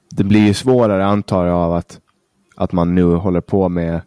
det 0.10 0.24
blir 0.24 0.48
ju 0.48 0.54
svårare 0.54 1.06
antar 1.06 1.46
jag 1.46 1.56
av 1.56 1.74
att, 1.74 2.00
att 2.56 2.72
man 2.72 2.96
nu 2.96 3.04
håller 3.04 3.42
på 3.42 3.70
med 3.70 4.02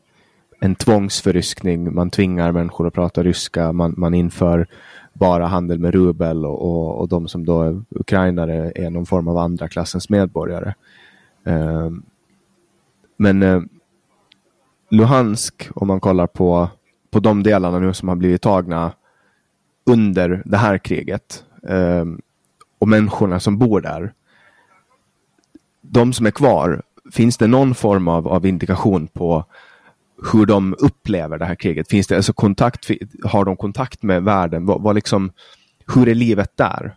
en 0.65 0.75
tvångsförryskning. 0.75 1.95
Man 1.95 2.11
tvingar 2.11 2.53
människor 2.53 2.87
att 2.87 2.95
prata 2.95 3.23
ryska. 3.23 3.73
Man, 3.73 3.95
man 3.97 4.15
inför 4.15 4.67
bara 5.13 5.47
handel 5.47 5.79
med 5.79 5.95
rubel 5.95 6.47
och, 6.47 6.63
och, 6.63 7.01
och 7.01 7.09
de 7.09 7.29
som 7.29 7.45
då 7.45 7.63
är 7.63 7.83
ukrainare 7.91 8.73
är 8.75 8.91
någon 8.91 9.07
form 9.07 9.29
av 9.29 9.39
andra 9.39 9.69
klassens 9.69 10.09
medborgare. 10.09 10.75
Eh, 11.45 11.91
men 13.17 13.43
eh, 13.43 13.63
Luhansk, 14.91 15.69
om 15.75 15.89
man 15.89 16.01
kollar 16.01 16.27
på, 16.27 16.69
på 17.11 17.21
de 17.21 17.43
delarna 17.43 17.79
nu 17.79 17.95
som 17.95 18.09
har 18.09 18.17
blivit 18.17 18.43
tagna 18.43 18.93
under 19.87 20.43
det 20.45 20.57
här 20.57 20.79
kriget 20.79 21.45
eh, 21.69 22.05
och 22.79 22.89
människorna 22.89 23.41
som 23.41 23.59
bor 23.59 23.81
där. 23.81 24.13
De 25.81 26.13
som 26.13 26.27
är 26.27 26.31
kvar, 26.31 26.83
finns 27.13 27.37
det 27.37 27.47
någon 27.47 27.75
form 27.75 28.09
av, 28.09 28.29
av 28.29 28.47
indikation 28.47 29.07
på 29.07 29.45
hur 30.33 30.47
de 30.47 30.75
upplever 30.79 31.39
det 31.39 31.45
här 31.45 31.55
kriget? 31.55 31.89
Finns 31.89 32.07
det 32.07 32.17
alltså 32.17 32.33
kontakt, 32.33 32.91
har 33.25 33.45
de 33.45 33.57
kontakt 33.57 34.03
med 34.03 34.23
världen? 34.23 34.67
Vad, 34.67 34.83
vad 34.83 34.95
liksom, 34.95 35.33
hur 35.95 36.09
är 36.09 36.15
livet 36.15 36.51
där? 36.55 36.95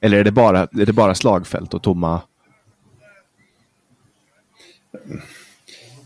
Eller 0.00 0.18
är 0.18 0.24
det 0.24 0.32
bara, 0.32 0.60
är 0.60 0.86
det 0.86 0.92
bara 0.92 1.14
slagfält 1.14 1.74
och 1.74 1.82
tomma? 1.82 2.20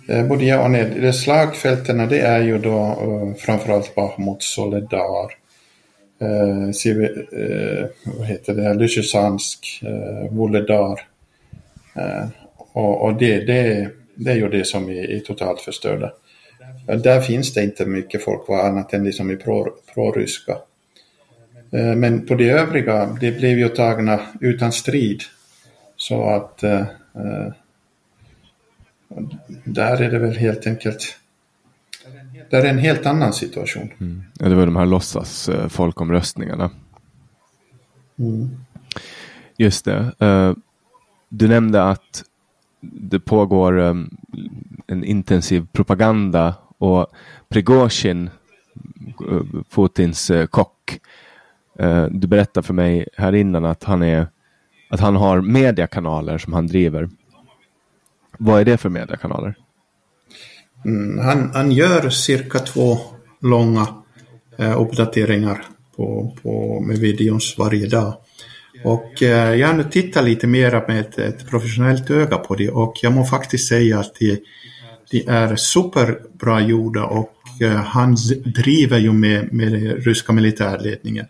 Eh, 0.08 0.26
både 0.26 0.44
ja 0.44 0.64
och 0.64 0.70
nej. 0.70 0.84
Det 1.00 1.12
slagfälten 1.12 2.08
det 2.08 2.20
är 2.20 2.42
ju 2.42 2.58
då 2.58 2.78
eh, 2.78 3.34
framförallt 3.38 3.94
Bachmut, 3.94 4.42
Soledar, 4.42 5.30
eh, 6.20 6.70
Siv, 6.72 7.02
eh, 7.02 7.86
vad 8.18 8.26
heter 8.26 8.54
det, 8.54 8.74
Lysysansk, 8.74 9.82
eh, 9.82 10.36
Vuledar. 10.36 11.00
Eh, 11.94 12.28
och, 12.72 13.04
och 13.04 13.14
det, 13.14 13.40
det, 13.40 13.90
det 14.14 14.30
är 14.30 14.36
ju 14.36 14.48
det 14.48 14.64
som 14.64 14.88
är, 14.88 15.10
är 15.10 15.20
totalt 15.20 15.60
förstörda. 15.60 16.12
Där 16.96 17.20
finns 17.20 17.54
det 17.54 17.62
inte 17.62 17.86
mycket 17.86 18.24
folk 18.24 18.44
kvar 18.44 18.68
annat 18.68 18.94
än 18.94 19.04
de 19.04 19.12
som 19.12 19.30
är 19.30 19.36
pro-ryska. 19.94 20.58
Eh, 21.72 21.94
men 21.96 22.26
på 22.26 22.34
de 22.34 22.50
övriga, 22.50 23.16
de 23.20 23.32
blev 23.32 23.58
ju 23.58 23.68
tagna 23.68 24.20
utan 24.40 24.72
strid. 24.72 25.22
Så 25.96 26.28
att 26.28 26.62
eh, 26.62 26.80
eh, 27.14 27.52
där 29.64 30.02
är 30.02 30.10
det 30.10 30.18
väl 30.18 30.36
helt 30.36 30.66
enkelt 30.66 31.16
där 32.50 32.64
är 32.64 32.70
en 32.70 32.78
helt 32.78 33.06
annan 33.06 33.32
situation. 33.32 33.90
Mm. 34.00 34.22
Ja, 34.38 34.48
det 34.48 34.54
var 34.54 34.66
de 34.66 34.76
här 34.76 34.86
låtsas 34.86 35.48
eh, 35.48 35.68
folkomröstningarna. 35.68 36.70
Mm. 38.18 38.50
Just 39.56 39.84
det. 39.84 40.12
Du 41.28 41.48
nämnde 41.48 41.84
att 41.84 42.24
det 42.80 43.20
pågår 43.20 43.80
en 44.86 45.04
intensiv 45.04 45.66
propaganda 45.72 46.54
och 46.80 47.06
Prigozjin, 47.48 48.30
eh, 49.30 49.62
Putins 49.74 50.30
eh, 50.30 50.46
kock, 50.46 51.00
eh, 51.78 52.04
du 52.04 52.26
berättade 52.26 52.66
för 52.66 52.74
mig 52.74 53.08
här 53.16 53.34
innan 53.34 53.64
att 53.64 53.84
han, 53.84 54.02
är, 54.02 54.26
att 54.90 55.00
han 55.00 55.16
har 55.16 55.40
mediekanaler 55.40 56.38
som 56.38 56.52
han 56.52 56.66
driver. 56.66 57.08
Vad 58.38 58.60
är 58.60 58.64
det 58.64 58.76
för 58.76 58.88
mediekanaler? 58.88 59.54
Mm, 60.84 61.18
han, 61.18 61.50
han 61.54 61.72
gör 61.72 62.10
cirka 62.10 62.58
två 62.58 62.98
långa 63.40 63.86
eh, 64.58 64.80
uppdateringar 64.80 65.64
på, 65.96 66.36
på, 66.42 66.80
med 66.80 66.98
videons 66.98 67.58
varje 67.58 67.86
dag. 67.86 68.14
Och 68.84 69.22
eh, 69.22 69.54
jag 69.54 69.66
har 69.68 69.74
nu 69.74 69.84
tittat 69.84 70.24
lite 70.24 70.46
mera 70.46 70.84
med 70.88 71.00
ett, 71.00 71.18
ett, 71.18 71.50
professionellt 71.50 72.10
öga 72.10 72.36
på 72.36 72.54
det 72.54 72.70
och 72.70 72.94
jag 73.02 73.12
må 73.12 73.24
faktiskt 73.24 73.68
säga 73.68 74.00
att 74.00 74.14
det, 74.20 74.40
de 75.10 75.28
är 75.28 75.56
superbra 75.56 76.60
gjorda 76.60 77.04
och 77.04 77.34
eh, 77.60 77.72
han 77.72 78.16
driver 78.44 78.98
ju 78.98 79.12
med, 79.12 79.52
med 79.52 79.72
den 79.72 79.82
ryska 79.82 80.32
militärledningen. 80.32 81.26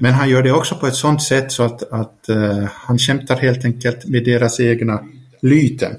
Men 0.00 0.12
han 0.14 0.28
gör 0.28 0.42
det 0.42 0.52
också 0.52 0.74
på 0.74 0.86
ett 0.86 0.94
sådant 0.94 1.22
sätt 1.22 1.52
så 1.52 1.62
att, 1.62 1.92
att 1.92 2.26
uh, 2.28 2.64
han 2.64 2.98
kämpar 2.98 3.36
helt 3.36 3.64
enkelt 3.64 4.04
med 4.04 4.24
deras 4.24 4.60
egna 4.60 5.04
lyten. 5.40 5.96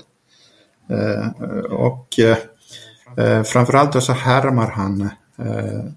Uh, 0.92 1.28
och 1.72 2.08
uh, 2.20 3.44
framförallt 3.44 4.04
så 4.04 4.14
härmar 4.14 4.68
han 4.68 5.02
uh, 5.40 5.90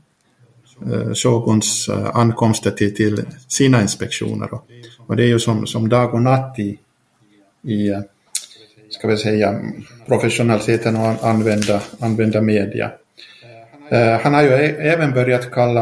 Shoguns 1.15 1.89
ankomster 2.13 2.71
till, 2.71 2.95
till 2.95 3.27
sina 3.49 3.83
inspektioner. 3.83 4.55
Och, 4.55 4.67
och 4.99 5.17
det 5.17 5.23
är 5.23 5.29
ju 5.29 5.39
som, 5.39 5.67
som 5.67 5.89
dag 5.89 6.15
och 6.15 6.23
natt 6.23 6.59
i, 6.59 6.79
i 7.63 7.93
ska 8.99 9.09
vi 9.09 9.17
säga, 9.17 9.61
professionaliteten 10.07 10.97
och 10.97 11.29
använda, 11.29 11.81
använda 12.01 12.43
media. 12.43 12.91
Eh, 13.91 14.21
han 14.21 14.35
har 14.35 14.43
ju 14.43 14.49
även 14.77 15.13
börjat 15.13 15.51
kalla 15.51 15.81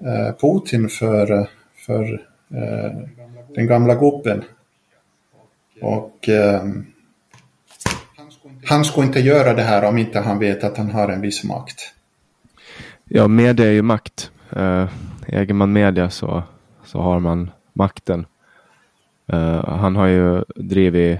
eh, 0.00 0.34
Putin 0.40 0.88
för, 0.88 1.48
för 1.86 2.12
eh, 2.54 2.92
den 3.54 3.66
gamla 3.66 3.94
gubben. 3.94 4.44
Och 5.80 6.28
ehm, 6.28 6.86
han 8.64 8.84
skulle 8.84 9.06
inte 9.06 9.20
göra 9.20 9.54
det 9.54 9.62
här 9.62 9.84
om 9.84 9.98
inte 9.98 10.20
han 10.20 10.38
vet 10.38 10.64
att 10.64 10.76
han 10.76 10.90
har 10.90 11.08
en 11.08 11.20
viss 11.20 11.44
makt. 11.44 11.94
Ja, 13.04 13.28
media 13.28 13.66
är 13.66 13.70
ju 13.70 13.82
makt. 13.82 14.30
äger 15.26 15.54
man 15.54 15.72
media 15.72 16.10
så, 16.10 16.42
så 16.84 17.00
har 17.00 17.20
man 17.20 17.50
makten. 17.72 18.26
han 19.64 19.96
har 19.96 20.06
ju 20.06 20.44
drivit 20.56 21.18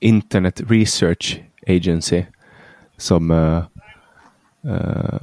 Internet 0.00 0.60
Research 0.68 1.40
Agency 1.66 2.24
som 2.96 3.30
uh, 3.30 3.62
uh, 4.64 5.18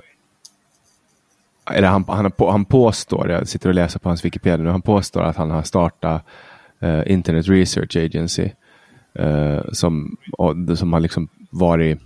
eller 1.71 1.87
han, 1.87 2.05
han, 2.07 2.31
han 2.37 2.65
påstår, 2.65 3.29
jag 3.31 3.47
sitter 3.47 3.69
och 3.69 3.75
läser 3.75 3.99
på 3.99 4.09
hans 4.09 4.25
Wikipedia 4.25 4.63
nu, 4.63 4.69
han 4.69 4.81
påstår 4.81 5.21
att 5.21 5.35
han 5.35 5.51
har 5.51 5.63
startat 5.63 6.25
uh, 6.83 7.11
Internet 7.11 7.47
Research 7.47 7.97
Agency 7.97 8.49
som, 9.71 10.17
som 10.77 10.93
har 10.93 10.99
liksom 10.99 11.27
varit 11.49 11.99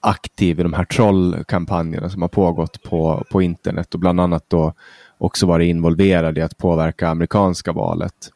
aktiv 0.00 0.60
i 0.60 0.62
de 0.62 0.72
här 0.72 0.84
trollkampanjerna 0.84 2.10
som 2.10 2.22
har 2.22 2.28
pågått 2.28 2.82
på, 2.82 3.24
på 3.30 3.42
internet 3.42 3.94
och 3.94 4.00
bland 4.00 4.20
annat 4.20 4.44
då 4.48 4.72
också 5.18 5.46
varit 5.46 5.66
involverad 5.66 6.38
i 6.38 6.40
att 6.40 6.58
påverka 6.58 7.08
amerikanska 7.08 7.72
valet. 7.72 8.32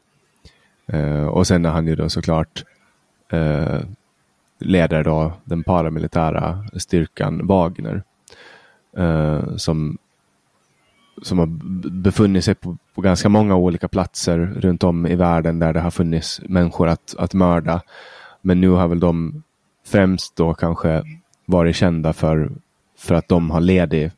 och 1.31 1.47
sen 1.47 1.65
är 1.65 1.69
han 1.69 1.87
ju 1.87 1.95
då 1.95 2.09
såklart 2.09 2.63
eh, 3.29 3.79
leder 4.59 5.03
då 5.03 5.33
den 5.43 5.63
paramilitära 5.63 6.65
styrkan 6.73 7.47
Wagner. 7.47 8.03
Eh, 8.97 9.55
som, 9.55 9.97
som 11.21 11.39
har 11.39 11.47
befunnit 11.89 12.43
sig 12.43 12.55
på, 12.55 12.77
på, 12.95 13.01
ganska 13.01 13.29
många 13.29 13.55
olika 13.55 13.87
platser 13.87 14.37
runt 14.37 14.83
om 14.83 15.07
i 15.07 15.15
världen 15.15 15.59
där 15.59 15.73
det 15.73 15.79
har 15.79 15.91
funnits 15.91 16.41
människor 16.43 16.87
att, 16.87 17.15
att 17.17 17.33
mörda. 17.33 17.81
Men 18.41 18.61
nu 18.61 18.69
har 18.69 18.87
väl 18.87 18.99
de 18.99 19.43
främst 19.85 20.35
då 20.35 20.53
kanske 20.53 21.03
varit 21.45 21.75
kända 21.75 22.13
för, 22.13 22.51
för 22.97 23.15
att 23.15 23.27
de 23.27 23.51
har 23.51 23.61
ledit 23.61 24.13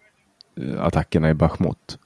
eh, 0.55 0.81
attackerna 0.81 1.29
i 1.29 1.33
Bachmut 1.33 1.97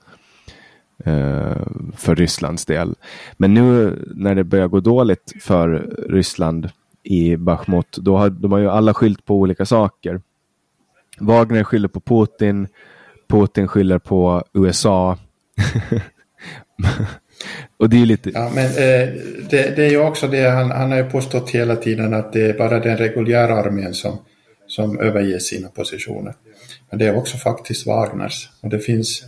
eh, 0.98 1.66
för 1.96 2.16
Rysslands 2.16 2.66
del. 2.66 2.96
Men 3.38 3.54
nu 3.54 4.00
när 4.16 4.36
det 4.36 4.44
börjar 4.44 4.68
gå 4.68 4.80
dåligt 4.80 5.34
för 5.42 5.70
Ryssland 6.10 6.70
i 7.04 7.38
Bachmut, 7.38 7.98
då 7.98 8.18
har 8.18 8.30
de 8.30 8.52
har 8.52 8.60
ju 8.60 8.70
alla 8.70 8.94
skyllt 8.94 9.26
på 9.26 9.36
olika 9.36 9.66
saker. 9.66 10.22
Wagner 11.20 11.63
skyller 11.63 11.88
på 11.88 12.00
Putin, 12.00 12.68
Putin 13.30 13.68
skyller 13.68 14.00
på 14.00 14.44
USA. 14.54 15.18
och 17.78 17.89
det 17.89 18.02
är 18.02 18.06
lite... 18.06 18.30
Ja, 18.30 18.52
men 18.56 18.66
eh, 18.66 19.10
det, 19.50 19.76
det, 19.76 19.86
är 19.86 19.89
ju 19.89 20.00
också 20.00 20.28
det, 20.28 20.50
han, 20.50 20.72
han 20.72 20.92
har 20.92 20.98
ju 20.98 21.10
påstått 21.10 21.50
hela 21.50 21.76
tiden 21.76 22.13
att 22.13 22.34
det 22.34 22.50
är 22.50 22.58
bara 22.58 22.80
den 22.80 22.98
reguljära 22.98 23.56
armén 23.56 23.94
som, 23.94 24.18
som 24.68 25.00
överger 25.00 25.39
sina 25.39 25.68
positioner. 25.68 26.34
Men 26.89 27.00
det 27.00 27.08
är 27.08 27.16
också 27.16 27.38
faktiskt 27.38 27.88
Wagners. 27.88 28.50
Och 28.62 28.70
det 28.70 28.80
finns 28.80 29.24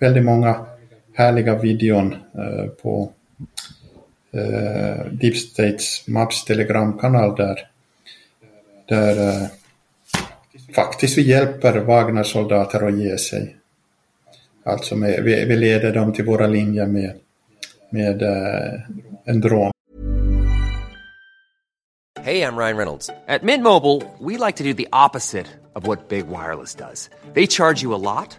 väldigt 0.00 0.24
många 0.24 0.66
härliga 1.14 1.58
videon 1.58 2.12
eh, 2.12 2.66
på 2.82 3.12
eh, 4.32 5.06
Deep 5.12 5.36
States 5.36 6.08
Maps 6.08 6.44
telegramkanal 6.44 7.36
där, 7.36 7.68
där 8.88 9.28
eh, 9.28 9.48
faktiskt 10.74 11.18
vi 11.18 11.22
hjälper 11.22 11.78
Wagner-soldater 11.78 12.88
att 12.88 12.98
ge 12.98 13.18
sig. 13.18 13.56
Alltså 14.64 14.96
med, 14.96 15.24
vi, 15.24 15.44
vi 15.44 15.56
leder 15.56 15.94
dem 15.94 16.12
till 16.12 16.24
våra 16.24 16.46
linjer 16.46 16.86
med, 16.86 17.14
med 17.90 18.22
eh, 18.22 18.80
en 19.24 19.40
drön. 19.40 19.70
Hej, 22.22 22.38
jag 22.38 22.58
Ryan 22.58 22.76
Reynolds. 22.76 23.10
At 23.26 23.42
Mint 23.42 23.62
Mobile, 23.62 24.02
we 24.18 24.46
like 24.46 24.56
to 24.58 24.64
do 24.64 24.74
the 24.74 24.88
opposite 24.92 25.46
of 25.74 25.86
what 25.86 26.08
Big 26.08 26.26
Wireless 26.28 26.74
does. 26.74 27.10
They 27.34 27.46
charge 27.46 27.82
you 27.82 27.94
a 27.94 27.98
lot 27.98 28.38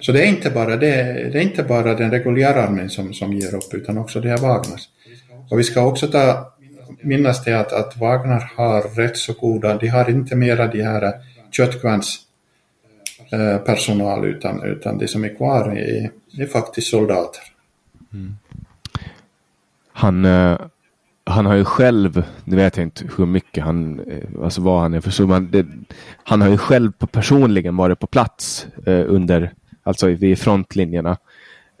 Så 0.00 0.12
det 0.12 0.22
är 0.22 0.26
inte 0.26 0.50
bara, 0.50 0.76
det, 0.76 1.02
det 1.32 1.38
är 1.38 1.42
inte 1.42 1.62
bara 1.62 1.94
den 1.94 2.10
reguljära 2.10 2.62
armén 2.62 2.90
som, 2.90 3.14
som 3.14 3.32
ger 3.32 3.54
upp 3.54 3.74
utan 3.74 3.98
också 3.98 4.20
det 4.20 4.28
här 4.28 4.38
Wagners. 4.38 4.88
Och 5.50 5.58
vi 5.58 5.64
ska 5.64 5.86
också 5.86 6.06
ta, 6.06 6.52
minnas 7.02 7.44
det 7.44 7.60
att, 7.60 7.72
att 7.72 7.96
Wagner 7.96 8.52
har 8.56 8.96
rätt 8.96 9.16
så 9.16 9.32
goda, 9.32 9.78
de 9.78 9.88
har 9.88 10.10
inte 10.10 10.36
mera 10.36 10.66
de 10.66 10.82
här 10.82 11.02
eh, 11.02 11.12
köttkvarns 11.50 12.18
eh, 13.32 13.56
personal 13.58 14.24
utan, 14.24 14.62
utan 14.62 14.98
det 14.98 15.08
som 15.08 15.24
är 15.24 15.36
kvar 15.36 15.76
är, 15.76 16.10
är 16.38 16.46
faktiskt 16.46 16.90
soldater. 16.90 17.42
Mm. 18.12 18.36
Han, 19.92 20.24
eh, 20.24 20.58
han 21.24 21.46
har 21.46 21.54
ju 21.54 21.64
själv, 21.64 22.22
nu 22.44 22.56
vet 22.56 22.76
jag 22.76 22.86
inte 22.86 23.04
hur 23.16 23.26
mycket 23.26 23.64
han, 23.64 24.00
alltså 24.42 24.60
vad 24.60 24.80
han 24.80 24.94
är 24.94 25.00
för 25.00 25.10
summa, 25.10 25.48
han 26.24 26.40
har 26.40 26.48
ju 26.48 26.58
själv 26.58 26.92
personligen 26.92 27.76
varit 27.76 27.98
på 27.98 28.06
plats 28.06 28.66
under, 28.86 29.52
alltså 29.88 30.06
vid 30.06 30.38
frontlinjerna. 30.38 31.16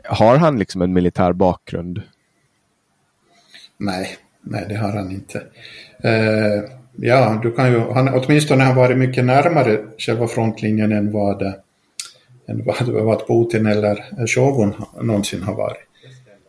Har 0.04 0.36
han 0.36 0.58
liksom 0.58 0.82
en 0.82 0.92
militär 0.92 1.32
bakgrund? 1.32 2.02
Nej, 3.78 4.16
nej 4.42 4.66
det 4.68 4.74
har 4.74 4.92
han 4.92 5.10
inte. 5.10 5.42
Eh, 6.04 6.62
ja, 6.96 7.40
du 7.42 7.52
kan 7.52 7.72
ju, 7.72 7.80
han, 7.80 8.08
åtminstone 8.08 8.62
har 8.62 8.66
han 8.66 8.76
varit 8.76 8.98
mycket 8.98 9.24
närmare 9.24 9.80
själva 9.98 10.28
frontlinjen 10.28 10.92
än 10.92 11.12
vad, 11.12 11.42
eh, 11.42 11.52
än 12.46 12.64
vad, 12.64 12.88
vad 12.88 13.26
Putin 13.26 13.66
eller 13.66 14.26
Shogun 14.26 14.74
någonsin 15.00 15.42
har 15.42 15.54
varit. 15.54 15.84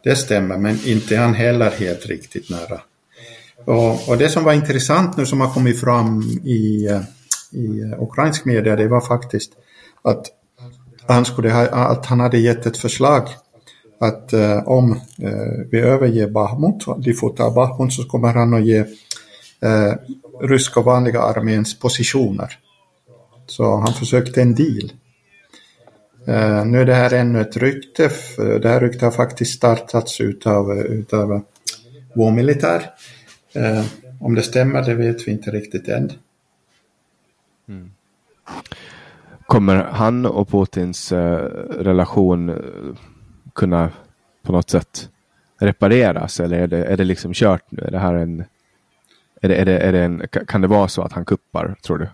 Det 0.04 0.15
stämmer, 0.15 0.58
men 0.58 0.78
inte 0.86 1.17
han 1.17 1.34
heller 1.34 1.72
helt 1.72 2.06
riktigt 2.06 2.50
nära. 2.50 2.82
Och, 3.65 4.10
och, 4.10 4.17
det 4.17 4.30
som 4.30 4.43
var 4.43 4.54
intressant 4.54 5.17
nu 5.17 5.26
som 5.26 5.41
har 5.41 5.54
kommit 5.54 5.80
fram 5.80 6.22
i, 6.43 6.88
eh, 6.88 7.02
i 7.52 7.82
eh, 7.82 8.04
ukrainsk 8.04 8.45
media, 8.45 8.76
det 8.76 8.88
var 8.88 9.02
faktiskt 9.02 9.52
att 10.02 10.26
han, 11.13 11.26
skulle 11.26 11.52
ha, 11.52 11.67
att 11.67 12.06
han 12.06 12.19
hade 12.19 12.38
gett 12.38 12.65
ett 12.65 12.78
förslag 12.78 13.30
att 14.00 14.34
eh, 14.34 14.67
om 14.67 14.91
eh, 15.22 15.65
vi 15.72 15.80
överger 15.80 16.30
Bahmut, 16.30 16.86
de 16.98 17.13
får 17.13 17.30
ta 17.30 17.52
Bahmut, 17.52 17.93
så 17.93 18.04
kommer 18.04 18.34
han 18.34 18.54
att 18.54 18.65
ge 18.65 18.78
eh, 19.60 19.93
ryska 20.41 20.82
vanliga 20.82 21.22
arméns 21.22 21.80
positioner. 21.80 22.58
Så 23.48 23.76
han 23.76 23.93
försökte 23.93 24.41
en 24.41 24.56
deal. 24.56 24.91
Eh, 26.28 26.65
nu 26.65 26.82
är 26.82 26.86
det 26.86 26.93
här 26.93 27.13
ännu 27.13 27.41
ett 27.41 27.58
rykte. 27.58 28.12
Det 28.38 28.69
här 28.69 28.80
ryktet 28.80 29.02
har 29.02 29.12
faktiskt 29.12 29.54
startats 29.54 30.22
utav, 30.22 30.78
utav 30.78 31.41
vår 32.15 32.32
militär. 32.32 32.91
Eh, 33.54 33.86
om 34.19 34.36
det 34.36 34.43
stämmer, 34.43 34.82
det 34.82 34.93
vet 34.93 35.28
vi 35.28 35.32
inte 35.32 35.52
riktigt 35.52 35.88
än. 35.88 36.12
Mm. 37.69 37.91
Kommer 39.49 39.75
han 39.75 40.25
och 40.25 40.49
Putins 40.49 41.12
eh, 41.12 41.38
relation 41.79 42.49
eh, 42.49 42.55
kunna 43.55 43.91
på 44.43 44.51
något 44.51 44.69
sätt 44.69 45.09
repareras 45.59 46.39
eller 46.39 46.59
är 46.59 46.67
det, 46.67 46.85
är 46.85 46.97
det 46.97 47.03
liksom 47.03 47.33
kört 47.33 47.71
nu? 47.71 47.83
Är 47.83 47.91
det 47.91 47.99
här 47.99 48.13
en, 48.13 48.43
är 49.41 49.49
det, 49.49 49.55
är 49.55 49.65
det, 49.65 49.77
är 49.77 49.91
det 49.91 49.99
en, 49.99 50.27
kan 50.47 50.62
det 50.62 50.67
vara 50.67 50.88
så 50.88 51.01
att 51.01 51.12
han 51.13 51.25
kuppar, 51.25 51.75
tror 51.83 51.97
du? 51.97 52.07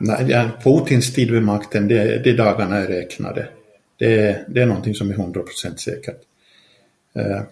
Nej, 0.00 0.48
Putins 0.62 1.14
tid 1.14 1.30
vid 1.30 1.42
makten, 1.42 1.88
det, 1.88 2.24
de 2.24 2.32
dagarna 2.32 2.76
är 2.76 2.86
räknade. 2.86 3.48
Det, 3.98 4.44
det 4.48 4.62
är 4.62 4.66
någonting 4.66 4.94
som 4.94 5.10
är 5.10 5.14
100% 5.14 5.76
säkert. 5.76 6.20
eh, 7.14 7.42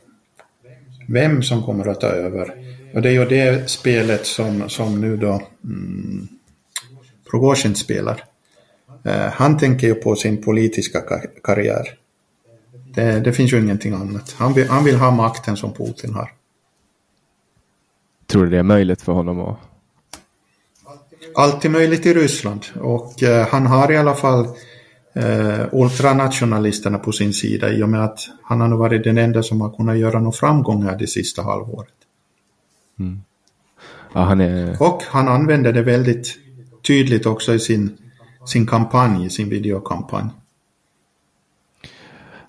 vem 1.09 1.43
som 1.43 1.63
kommer 1.63 1.89
att 1.89 2.01
ta 2.01 2.07
över. 2.07 2.55
Och 2.95 3.03
det 3.03 3.09
är 3.09 3.13
ju 3.13 3.25
det 3.25 3.71
spelet 3.71 4.27
som, 4.27 4.69
som 4.69 5.01
nu 5.01 5.17
då 5.17 5.43
mm, 5.65 6.29
Prigozjin 7.31 7.75
spelar. 7.75 8.25
Eh, 9.07 9.33
han 9.33 9.59
tänker 9.59 9.87
ju 9.87 9.95
på 9.95 10.17
sin 10.17 10.43
politiska 10.43 11.01
kar 11.01 11.31
karriär. 11.43 11.95
Det, 12.95 13.21
det, 13.21 13.33
finns 13.33 13.53
ju 13.53 13.61
ingenting 13.61 13.93
annat. 13.93 14.35
Han 14.39 14.55
vill, 14.55 14.69
han 14.69 14.85
vill 14.85 14.97
ha 14.97 15.11
makten 15.11 15.57
som 15.57 15.73
Putin 15.73 16.15
har. 16.15 16.33
Tror 18.27 18.45
du 18.45 18.51
det 18.51 18.59
är 18.59 18.63
möjligt 18.63 19.03
för 19.03 19.13
honom 19.13 19.41
att... 19.41 19.59
Allt 21.35 21.65
är 21.65 21.69
möjligt 21.69 22.07
i 22.07 22.15
Ryssland 22.15 22.67
och 22.81 23.23
eh, 23.23 23.49
han 23.49 23.67
har 23.67 23.93
i 23.93 23.97
alla 23.97 24.15
fall 24.15 24.49
eh, 25.15 25.61
ultranationalisterna 25.73 26.99
på 26.99 27.13
sin 27.13 27.33
sida 27.33 27.73
i 27.73 27.83
och 27.83 27.89
med 27.89 28.05
att 28.05 28.19
han 28.43 28.61
har 28.61 28.69
varit 28.69 29.05
den 29.05 29.19
enda 29.19 29.43
som 29.43 29.61
har 29.61 29.71
kunnat 29.71 29.99
göra 29.99 30.19
några 30.19 30.33
framgångar 30.33 30.97
det 30.99 31.07
sista 31.07 31.43
halvåret. 31.43 31.95
Mm. 32.99 33.21
Ja, 34.13 34.21
han 34.21 34.41
är... 34.41 34.83
Och 34.83 35.03
han 35.07 35.29
använder 35.29 35.73
det 35.73 35.83
väldigt 35.83 36.39
tydligt 36.83 37.27
också 37.27 37.55
i 37.55 37.59
sin, 37.59 37.99
sin 38.47 38.67
kampanj, 38.67 39.31
sin 39.31 39.49
videokampanj. 39.49 40.31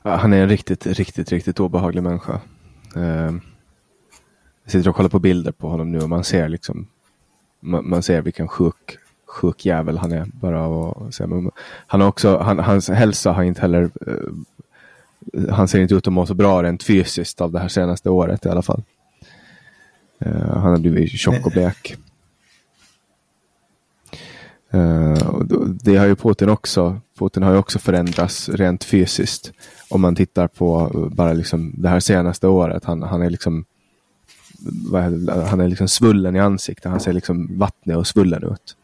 Han 0.02 0.34
är 0.34 0.42
en 0.42 0.50
riktigt, 0.50 0.86
riktigt, 0.86 1.32
riktigt 1.32 1.60
obehaglig 1.60 2.04
människa. 2.04 2.40
Ehm, 2.96 3.42
jag 4.64 4.72
sitter 4.72 4.90
och 4.90 4.96
kollar 4.96 5.10
på 5.10 5.20
bilder 5.20 5.52
på 5.52 5.70
honom 5.70 5.92
nu 5.92 6.00
och 6.00 6.10
man 6.10 6.24
ser 6.24 6.50
liksom 6.50 6.88
man, 7.60 7.90
man 7.90 8.04
ser 8.04 8.22
vilken 8.22 8.48
sjuk 8.48 8.98
sjuk 9.28 9.66
jävel 9.66 9.98
han 9.98 10.12
är. 10.12 10.26
Bara 10.26 10.66
och, 10.66 11.14
så, 11.14 11.52
han 11.88 12.02
har 12.02 12.08
också, 12.08 12.38
han, 12.38 12.60
hans 12.60 12.90
hälsa 12.90 13.32
har 13.32 13.44
inte 13.44 13.62
heller, 13.62 13.90
uh, 14.08 15.50
han 15.50 15.68
ser 15.68 15.80
inte 15.80 15.96
ut 15.96 16.08
att 16.08 16.14
må 16.14 16.26
så 16.26 16.34
bra 16.34 16.64
rent 16.64 16.84
fysiskt 16.84 17.42
av 17.42 17.52
det 17.52 17.60
här 17.60 17.68
senaste 17.68 18.10
året 18.10 18.46
i 18.46 18.50
alla 18.50 18.62
fall. 18.62 18.84
Uh, 20.26 20.58
han 20.58 20.72
har 20.72 20.78
blivit 20.78 21.12
tjock 21.12 21.46
och 21.46 21.52
blek. 21.52 21.98
Uh, 24.74 25.42
det 25.84 25.98
har 25.98 26.06
ju 26.06 26.16
Putin 26.16 26.50
också. 26.50 27.02
Putin 27.20 27.44
har 27.44 27.52
ju 27.52 27.58
också 27.58 27.80
förändrats 27.80 28.50
rent 28.50 28.84
fysiskt. 28.84 29.52
Om 29.90 30.02
man 30.02 30.16
tittar 30.16 30.48
på 30.48 30.92
bara 31.12 31.34
liksom 31.34 31.74
det 31.78 31.90
här 31.90 32.00
senaste 32.00 32.48
året. 32.48 32.86
Han, 32.86 33.04
han 33.04 33.22
är 33.22 33.30
liksom 33.30 33.66
han 35.50 35.62
är 35.62 35.68
liksom 35.68 35.88
svullen 35.88 36.36
i 36.36 36.40
ansiktet. 36.40 36.92
Han 36.92 37.00
ser 37.00 37.14
liksom 37.14 37.60
vattnig 37.60 37.98
och 37.98 38.08
svullen 38.08 38.44
ut 38.44 38.76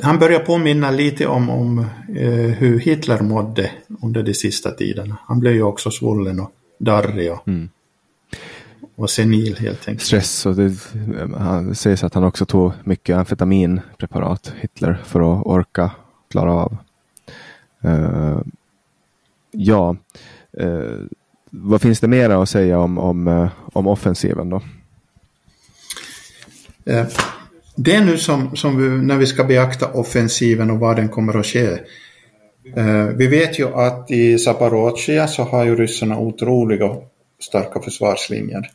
han 0.00 0.18
börjar 0.18 0.40
påminna 0.40 0.90
lite 0.90 1.26
om, 1.26 1.50
om 1.50 1.78
eh, 2.16 2.30
hur 2.30 2.78
Hitler 2.78 3.20
mådde 3.20 3.70
under 4.02 4.22
de 4.22 4.34
sista 4.34 4.70
tiderna. 4.70 5.18
Han 5.26 5.40
blev 5.40 5.54
ju 5.54 5.62
också 5.62 5.90
svullen 5.90 6.40
och 6.40 6.52
darrig 6.78 7.32
och, 7.32 7.48
mm. 7.48 7.68
Och 8.98 9.10
senil 9.10 9.56
helt 9.58 9.88
enkelt. 9.88 10.06
Stress 10.06 10.46
och 10.46 10.54
det, 10.54 10.72
han 11.36 11.74
sägs 11.74 12.04
att 12.04 12.14
han 12.14 12.24
också 12.24 12.46
tog 12.46 12.72
mycket 12.84 13.16
amfetaminpreparat, 13.16 14.52
Hitler, 14.60 15.02
för 15.04 15.20
att 15.20 15.46
orka 15.46 15.90
klara 16.30 16.52
av. 16.52 16.76
Uh, 17.84 18.40
ja, 19.50 19.96
uh, 20.60 21.00
vad 21.50 21.82
finns 21.82 22.00
det 22.00 22.08
mer 22.08 22.30
att 22.30 22.48
säga 22.48 22.78
om, 22.78 22.98
om, 22.98 23.28
uh, 23.28 23.48
om 23.72 23.86
offensiven 23.86 24.50
då? 24.50 24.62
det 27.76 27.94
är 27.94 28.04
nu 28.04 28.18
som, 28.18 28.56
som 28.56 28.76
vi, 28.76 29.06
när 29.06 29.16
vi 29.16 29.26
ska 29.26 29.44
beakta 29.44 29.92
offensiven 29.92 30.70
och 30.70 30.78
vad 30.78 30.96
den 30.96 31.08
kommer 31.08 31.36
att 31.36 31.46
ske. 31.46 31.78
Vi 33.14 33.26
vet 33.26 33.58
ju 33.58 33.74
att 33.74 34.10
i 34.10 34.38
Zaporozhia 34.38 35.26
så 35.28 35.42
har 35.42 35.64
ju 35.64 35.76
ryssarna 35.76 36.18
otroliga 36.18 36.96
starka 37.40 37.80
försvarslinjer. 37.80 38.70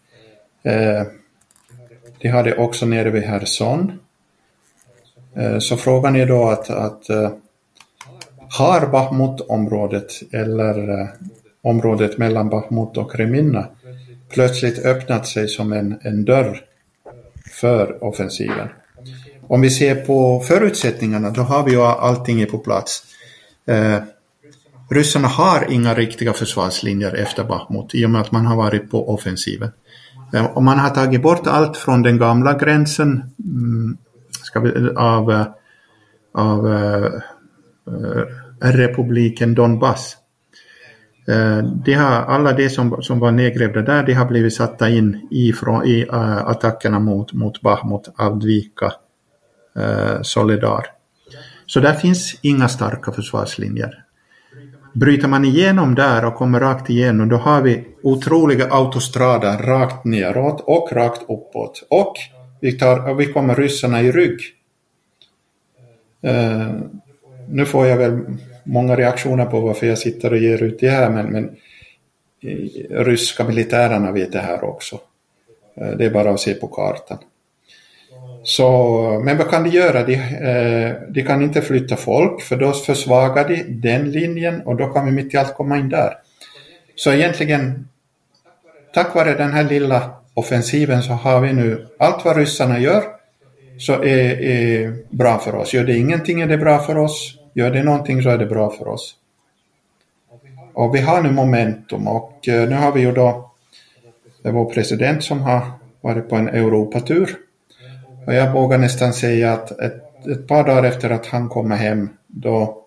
Eh, 0.64 1.04
de 2.20 2.30
har 2.30 2.60
också 2.60 2.86
nere 2.86 3.10
vid 3.10 3.24
Herson. 3.24 4.00
Eh, 5.36 5.60
så 5.60 5.78
frågan 5.78 6.16
är 6.16 6.26
då 6.26 6.50
att, 6.50 6.70
att 6.70 7.10
eh, 7.10 7.32
har 8.50 8.88
Bahmut-området 8.88 10.12
eller 10.32 11.02
eh, 11.02 11.08
området 11.62 12.18
mellan 12.18 12.50
Bachmut 12.50 12.98
och 12.98 13.16
Reminna 13.16 13.68
plötsligt 14.30 14.86
öppnat 14.86 15.28
sig 15.28 15.48
som 15.48 15.74
en, 15.74 16.00
en 16.02 16.26
dörr 16.26 16.62
för 17.52 18.04
offensiven? 18.04 18.68
Om 19.48 19.62
vi 19.62 19.70
ser 19.70 19.96
på 19.96 20.40
förutsättningarna, 20.40 21.30
då 21.30 21.42
har 21.42 21.64
vi 21.64 21.72
ju 21.72 21.82
allting 21.82 22.46
på 22.46 22.58
plats. 22.58 23.04
Eh, 23.68 23.98
ryssarna 24.90 25.28
har 25.28 25.68
inga 25.72 25.94
riktiga 25.94 26.34
försvarslinjer 26.34 27.16
efter 27.16 27.44
Bachmut 27.44 27.96
i 27.96 28.06
och 28.06 28.10
med 28.10 28.22
att 28.22 28.32
man 28.32 28.46
har 28.46 28.56
varit 28.56 28.92
på 28.92 29.10
offensiven. 29.14 29.72
Eh, 30.34 30.46
om 30.46 30.52
och 30.54 30.64
man 30.64 30.80
har 30.80 30.90
tagit 30.90 31.22
bort 31.22 31.48
allt 31.48 31.78
från 31.78 32.02
den 32.02 32.18
gamla 32.18 32.58
gränsen 32.58 33.24
mm, 33.44 33.98
vi, 34.64 34.90
av, 34.96 35.32
eh, 35.32 35.46
av 36.34 36.68
uh, 36.68 37.22
republiken 38.62 39.54
Donbass. 39.56 40.18
Uh, 41.30 41.64
de 41.86 41.94
har, 41.94 42.22
alla 42.22 42.54
de 42.54 42.70
som, 42.70 43.02
som 43.02 43.20
var 43.20 43.32
nedgrävda 43.32 43.82
där, 43.82 44.04
de 44.04 44.14
har 44.14 44.26
blivit 44.26 44.54
satta 44.54 44.90
in 44.90 45.28
i, 45.32 45.54
från, 45.54 45.86
i 45.86 46.06
uh, 46.06 46.48
attackerna 46.48 47.00
mot, 47.00 47.34
mot 47.34 47.62
Bahmut, 47.62 48.10
Avdvika 48.16 48.94
eh, 49.76 50.22
Solidar. 50.22 50.86
Så 51.66 51.80
där 51.80 51.94
finns 51.94 52.40
inga 52.42 52.68
starka 52.68 53.12
försvarslinjer. 53.12 54.03
Bryter 54.94 55.28
man 55.28 55.46
igenom 55.46 55.96
där 55.96 56.26
och 56.26 56.36
kommer 56.36 56.60
rakt 56.60 56.90
igenom 56.90 57.30
då 57.30 57.36
har 57.36 57.62
vi 57.62 57.84
otroliga 58.02 58.68
autostrader 58.72 59.58
rakt 59.58 60.06
neråt 60.06 60.62
och 60.62 60.92
rakt 60.92 61.22
uppåt. 61.22 61.88
Och 61.90 62.14
vi, 62.62 62.72
tar, 62.72 63.14
vi 63.14 63.26
kommer 63.26 63.56
ryssarna 63.56 64.02
i 64.02 64.12
rygg. 64.12 64.40
Uh, 66.28 66.72
nu 67.50 67.66
får 67.66 67.88
jag 67.88 67.98
väl 67.98 68.20
många 68.64 68.96
reaktioner 68.96 69.46
på 69.46 69.60
varför 69.60 69.88
jag 69.88 69.98
sitter 69.98 70.32
och 70.32 70.38
ger 70.38 70.64
ut 70.64 70.80
det 70.80 70.90
här 70.90 71.10
men, 71.10 71.26
men 71.26 71.56
eh, 72.42 73.04
ryska 73.04 73.44
militärerna 73.44 74.12
vet 74.12 74.32
det 74.32 74.40
här 74.40 74.64
också. 74.64 74.96
Uh, 75.82 75.98
det 75.98 76.06
är 76.06 76.10
bara 76.10 76.32
att 76.32 76.40
se 76.40 76.54
på 76.54 76.68
kartan. 76.68 77.18
Så, 78.44 79.22
men 79.24 79.38
vad 79.38 79.50
kan 79.50 79.64
de 79.64 79.70
göra? 79.70 80.04
De, 80.04 80.14
eh, 80.14 80.96
de 81.10 81.24
kan 81.24 81.42
inte 81.42 81.62
flytta 81.62 81.96
folk 81.96 82.42
för 82.42 82.56
då 82.56 82.72
försvagar 82.72 83.48
de 83.48 83.64
den 83.64 84.12
linjen 84.12 84.62
och 84.62 84.76
då 84.76 84.88
kan 84.88 85.06
vi 85.06 85.12
mitt 85.12 85.34
i 85.34 85.38
allt 85.38 85.54
komma 85.54 85.78
in 85.78 85.90
där. 85.90 86.14
Så 86.96 87.12
egentligen, 87.12 87.88
tack 88.94 89.16
vare 89.16 89.34
den 89.34 89.52
här 89.52 89.64
lilla 89.64 90.10
offensiven 90.34 91.04
så 91.04 91.14
har 91.14 91.42
vi 91.42 91.54
nu 91.54 91.88
allt 92.00 92.26
vad 92.26 92.38
ryssarna 92.38 92.80
gör 92.80 93.04
så 93.78 93.94
är, 93.94 94.42
är 94.42 94.96
bra 95.10 95.40
för 95.40 95.56
oss. 95.56 95.74
Gör 95.74 95.84
det 95.84 95.98
ingenting 95.98 96.42
är 96.42 96.48
det 96.48 96.58
bra 96.58 96.80
för 96.80 96.98
oss. 96.98 97.38
Gör 97.54 97.72
det 97.72 97.84
någonting 97.84 98.24
så 98.24 98.30
är 98.30 98.38
det 98.38 98.46
bra 98.46 98.70
för 98.70 98.88
oss. 98.88 99.16
Och 100.74 100.96
vi 100.96 101.00
har 101.00 101.22
nu 101.22 101.32
momentum 101.32 102.08
och 102.08 102.48
eh, 102.48 102.70
nu 102.70 102.76
har 102.76 102.92
vi 102.92 103.02
ju 103.02 103.12
då 103.12 103.52
det 104.44 104.52
vår 104.52 104.66
president 104.66 105.24
som 105.24 105.42
har 105.42 105.62
varit 106.02 106.30
på 106.30 106.36
en 106.36 106.48
Europatur 106.48 107.38
och 108.26 108.34
jag 108.34 108.54
vågar 108.54 108.78
nästan 108.78 109.14
säga 109.14 109.54
att 109.54 109.72
ett, 109.72 110.28
ett, 110.28 110.48
par 110.48 110.64
dagar 110.64 110.84
efter 110.84 111.10
att 111.10 111.26
han 111.26 111.50
kommer 111.50 111.76
hem, 111.76 112.10
då, 112.28 112.84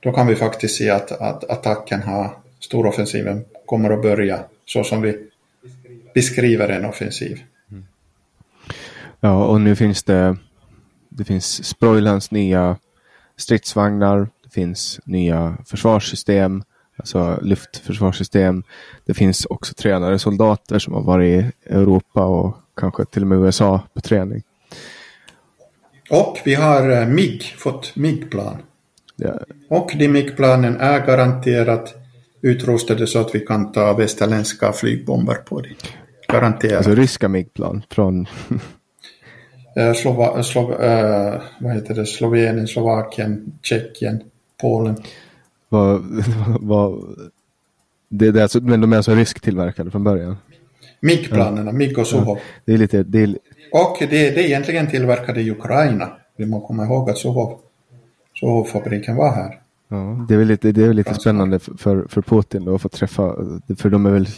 då 0.00 0.12
kan 0.12 0.26
vi 0.26 0.36
faktiskt 0.36 0.76
se 0.76 0.90
att, 0.90 1.12
att 1.12 1.50
attacken 1.50 2.02
har, 2.02 2.30
storoffensiven 2.60 3.44
kommer 3.66 3.90
att 3.90 4.02
börja 4.02 4.38
så 4.66 4.84
som 4.84 5.02
vi 5.02 5.18
beskriver 6.14 6.68
en 6.68 6.84
offensiv. 6.84 7.40
Mm. 7.70 7.84
Ja, 9.20 9.44
och 9.44 9.60
nu 9.60 9.76
finns 9.76 10.02
det, 10.02 10.36
det 11.08 11.24
finns 11.24 11.64
Sproilans 11.64 12.30
nya 12.30 12.76
stridsvagnar, 13.36 14.28
det 14.44 14.50
finns 14.50 15.00
nya 15.04 15.56
försvarssystem, 15.66 16.62
alltså 16.96 17.38
luftförsvarssystem. 17.42 18.62
Det 19.04 19.14
finns 19.14 19.46
också 19.46 19.74
tränade 19.74 20.18
soldater 20.18 20.78
som 20.78 20.94
har 20.94 21.02
varit 21.02 21.44
i 21.44 21.52
Europa 21.72 22.24
och 22.24 22.56
kanske 22.76 23.04
till 23.04 23.22
och 23.22 23.28
med 23.28 23.38
USA 23.38 23.82
på 23.94 24.00
träning. 24.00 24.42
Och 26.10 26.38
vi 26.44 26.54
har 26.54 26.90
eh, 26.90 27.06
MIG, 27.06 27.42
fått 27.42 27.96
MIG-plan. 27.96 28.56
Ja. 29.16 29.34
Och 29.68 29.92
de 29.98 30.08
MIG-planen 30.08 30.76
är 30.76 31.06
garanterat 31.06 31.94
utrustade 32.40 33.06
så 33.06 33.18
att 33.18 33.34
vi 33.34 33.40
kan 33.40 33.72
ta 33.72 33.92
västerländska 33.92 34.72
flygbomber 34.72 35.34
på 35.34 35.60
dem. 35.60 35.72
Garanterat. 36.28 36.76
Alltså 36.76 36.94
ryska 36.94 37.28
MIG-plan 37.28 37.82
från... 37.90 38.26
Eh, 39.78 39.92
Slova, 39.92 40.42
Slov, 40.42 40.70
uh, 40.70 41.42
vad 41.60 41.74
heter 41.74 41.94
det? 41.94 42.06
Slovenien, 42.06 42.68
Slovakien, 42.68 43.58
Tjeckien, 43.62 44.22
Polen. 44.60 44.96
Vad, 45.68 46.04
vad, 46.60 47.16
det, 48.08 48.30
det 48.30 48.38
är 48.40 48.42
alltså, 48.42 48.60
men 48.60 48.80
de 48.80 48.92
är 48.92 48.96
alltså 48.96 49.14
rysktillverkade 49.14 49.90
från 49.90 50.04
början? 50.04 50.36
MIG-planerna, 51.00 51.72
MIG 51.72 51.98
och 51.98 52.06
Suhov. 52.06 52.38
Det 52.64 52.72
är 52.72 52.78
lite, 52.78 53.02
det 53.02 53.22
är... 53.22 53.38
Och 53.72 53.96
det, 54.00 54.06
det 54.06 54.40
är 54.40 54.44
egentligen 54.44 54.90
tillverkade 54.90 55.40
i 55.40 55.50
Ukraina. 55.50 56.08
Vi 56.36 56.46
må 56.46 56.60
komma 56.60 56.84
ihåg 56.84 57.10
att 57.10 57.18
Suhov, 57.18 57.58
Suhov-fabriken 58.40 59.16
var 59.16 59.34
här. 59.34 59.60
Ja, 59.88 60.26
det 60.28 60.34
är 60.34 60.38
väl 60.38 60.48
lite, 60.48 60.72
det 60.72 60.84
är 60.84 60.92
lite 60.92 61.14
spännande 61.14 61.58
för, 61.58 62.06
för 62.08 62.22
Putin 62.22 62.64
då 62.64 62.74
att 62.74 62.82
få 62.82 62.88
träffa, 62.88 63.34
för 63.78 63.90
de 63.90 64.06
är 64.06 64.10
väl, 64.10 64.28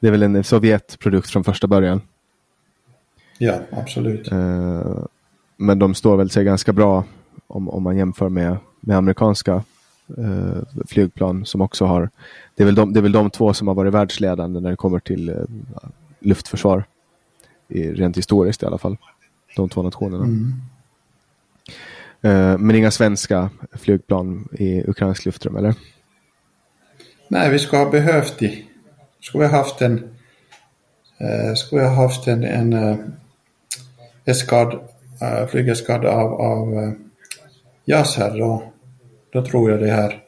det 0.00 0.06
är 0.06 0.10
väl 0.10 0.22
en 0.22 0.44
Sovjetprodukt 0.44 1.30
från 1.30 1.44
första 1.44 1.66
början. 1.66 2.00
Ja, 3.38 3.54
absolut. 3.70 4.32
Eh, 4.32 5.04
men 5.56 5.78
de 5.78 5.94
står 5.94 6.16
väl 6.16 6.30
sig 6.30 6.44
ganska 6.44 6.72
bra 6.72 7.04
om, 7.46 7.68
om 7.68 7.82
man 7.82 7.96
jämför 7.96 8.28
med, 8.28 8.56
med 8.80 8.96
amerikanska 8.96 9.62
eh, 10.18 10.84
flygplan 10.86 11.46
som 11.46 11.60
också 11.60 11.84
har, 11.84 12.10
det 12.54 12.62
är, 12.62 12.64
väl 12.64 12.74
de, 12.74 12.92
det 12.92 13.00
är 13.00 13.02
väl 13.02 13.12
de 13.12 13.30
två 13.30 13.54
som 13.54 13.68
har 13.68 13.74
varit 13.74 13.94
världsledande 13.94 14.60
när 14.60 14.70
det 14.70 14.76
kommer 14.76 14.98
till 14.98 15.28
eh, 15.28 15.34
luftförsvar. 16.20 16.84
I, 17.68 17.92
rent 17.92 18.16
historiskt 18.16 18.62
i 18.62 18.66
alla 18.66 18.78
fall. 18.78 18.96
De 19.56 19.68
två 19.68 19.82
nationerna. 19.82 20.24
Mm. 20.24 20.52
Eh, 22.20 22.58
men 22.58 22.76
inga 22.76 22.90
svenska 22.90 23.50
flygplan 23.72 24.48
i 24.52 24.90
ukrainsk 24.90 25.24
luftrum, 25.24 25.56
eller? 25.56 25.74
Nej, 27.28 27.50
vi 27.50 27.58
skulle 27.58 27.82
ha 27.82 27.90
behövt 27.90 28.38
det. 28.38 28.62
Skulle 29.20 29.46
ha 29.46 29.56
haft 29.56 29.82
en, 29.82 30.10
eh, 31.18 31.54
skulle 31.54 31.82
ha 31.82 31.94
haft 31.94 32.26
en, 32.26 32.44
en 32.44 32.72
eh, 32.72 32.96
eskad, 34.24 34.72
uh, 35.22 35.46
flygeskad 35.48 36.04
av, 36.06 36.32
av 36.32 36.74
uh, 36.74 36.92
JAS 37.84 38.16
här 38.16 38.38
då, 38.38 38.72
då 39.32 39.44
tror 39.44 39.70
jag 39.70 39.80
det 39.80 39.90
här 39.90 40.22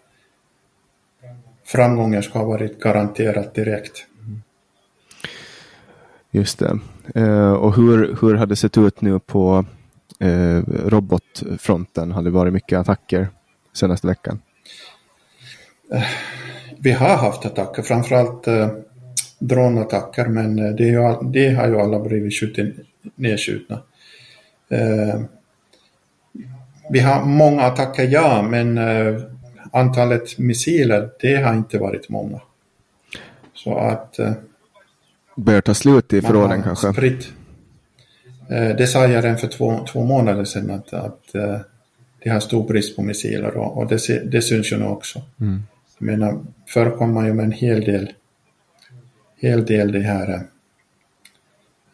framgången 1.65 2.23
ska 2.23 2.39
ha 2.39 2.47
varit 2.47 2.81
garanterat 2.81 3.55
direkt. 3.55 4.07
Just 6.31 6.59
det. 6.59 6.79
Uh, 7.17 7.53
och 7.53 7.77
hur, 7.77 8.17
hur 8.21 8.35
hade 8.35 8.53
det 8.53 8.57
sett 8.57 8.79
ut 8.79 9.01
nu 9.01 9.19
på 9.19 9.65
uh, 10.25 10.63
robotfronten? 10.69 12.13
Har 12.13 12.23
det 12.23 12.31
varit 12.31 12.53
mycket 12.53 12.79
attacker 12.79 13.29
senaste 13.73 14.07
veckan? 14.07 14.43
Uh, 15.95 16.03
vi 16.79 16.93
har 16.93 17.17
haft 17.17 17.47
attacker, 17.47 17.83
framförallt 17.83 18.47
dronattacker, 19.39 20.27
men 20.27 20.77
det, 20.77 20.85
ju, 20.85 21.17
det, 21.23 21.55
har 21.55 21.69
ju 21.69 21.81
alla 21.81 22.01
blivit 22.01 22.57
nedskjutna. 23.15 23.83
Vi 26.91 27.01
har 27.01 27.25
många 27.25 27.63
attacker, 27.63 28.09
ja, 28.09 28.43
men 28.43 28.79
antalet 29.73 30.39
missiler, 30.39 31.11
det 31.21 31.37
har 31.37 31.55
inte 31.55 31.79
varit 31.79 32.09
många. 32.09 32.41
Så 33.55 33.79
att 33.79 34.19
börjar 35.37 35.61
ta 35.61 35.75
slut 35.75 36.13
i 36.13 36.23
förråden 36.23 36.63
kanske? 36.63 36.93
Spritt. 36.93 37.33
Det 38.49 38.87
sa 38.87 39.07
jag 39.07 39.25
redan 39.25 39.39
för 39.39 39.47
två, 39.47 39.87
två 39.93 40.05
månader 40.05 40.45
sedan 40.45 40.71
att, 40.71 40.93
att 40.93 41.35
det 42.23 42.31
har 42.31 42.41
stor 42.41 42.69
brist 42.69 42.97
på 42.97 43.03
missiler 43.03 43.57
och, 43.57 43.79
och 43.79 43.89
det, 43.89 44.31
det 44.31 44.43
syns 44.43 44.73
ju 44.73 44.79
nu 44.79 44.85
också. 44.85 45.23
Mm. 45.41 45.63
Jag 45.99 46.07
menar, 46.07 46.41
förekommer 46.67 47.27
ju 47.27 47.33
med 47.33 47.45
en 47.45 47.53
hel 47.53 47.81
del, 47.81 48.13
hel 49.37 49.65
del 49.67 49.93
det 49.93 50.01
här 50.01 50.47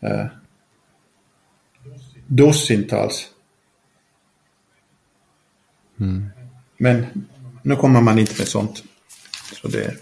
eh, 0.00 0.26
dussintals. 2.26 3.28
Mm. 6.00 6.26
Men 6.78 7.06
nu 7.62 7.76
kommer 7.76 8.00
man 8.00 8.18
inte 8.18 8.34
med 8.38 8.48
sånt. 8.48 8.82
Så 9.62 9.68
det, 9.68 9.94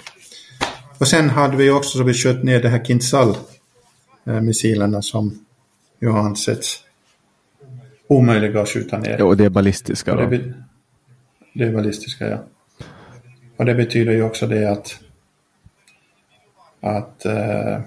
och 0.98 1.08
sen 1.08 1.30
hade 1.30 1.56
vi 1.56 1.70
också 1.70 1.98
så 1.98 2.04
vi 2.04 2.14
sköt 2.14 2.42
ner 2.42 2.62
det 2.62 2.68
här 2.68 2.84
Kinzhal-missilerna 2.84 5.02
som 5.02 5.44
ju 6.00 6.08
har 6.08 6.20
ansetts 6.20 6.84
omöjliga 8.06 8.60
att 8.60 8.68
skjuta 8.68 8.98
ner. 8.98 9.16
Ja, 9.18 9.24
och 9.24 9.36
det 9.36 9.44
är 9.44 9.50
ballistiska 9.50 10.14
då? 10.14 10.26
Det, 10.26 10.54
det, 11.54 11.64
är 11.64 11.72
ballistiska, 11.72 12.28
ja. 12.28 12.38
Och 13.56 13.64
det 13.64 13.74
betyder 13.74 14.12
ju 14.12 14.22
också 14.22 14.46
det 14.46 14.70
att 14.70 15.00
att 16.80 17.26
eh, 17.26 17.80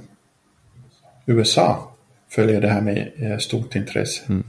USA 1.25 1.91
följer 2.29 2.61
det 2.61 2.67
här 2.67 2.81
med 2.81 3.11
eh, 3.17 3.37
stort 3.37 3.75
intresse. 3.75 4.23
Mm. 4.29 4.43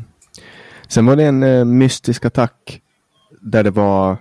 Sen 0.89 1.07
var 1.07 1.17
det 1.17 1.25
en 1.25 1.43
eh, 1.43 1.65
mystisk 1.65 2.25
attack 2.25 2.83
där 3.41 3.65
det 3.65 3.71
var 3.71 4.17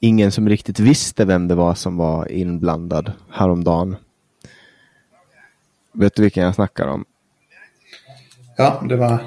ingen 0.00 0.32
som 0.32 0.48
riktigt 0.48 0.80
visste 0.80 1.24
vem 1.24 1.48
det 1.48 1.54
var 1.54 1.74
som 1.74 1.96
var 1.96 2.32
inblandad 2.32 3.12
häromdagen. 3.30 3.96
Vet 5.92 6.14
du 6.14 6.22
vilken 6.22 6.44
jag 6.44 6.54
snackar 6.54 6.86
om? 6.86 7.04
Ja, 8.56 8.82
det 8.88 8.96
var 8.96 9.18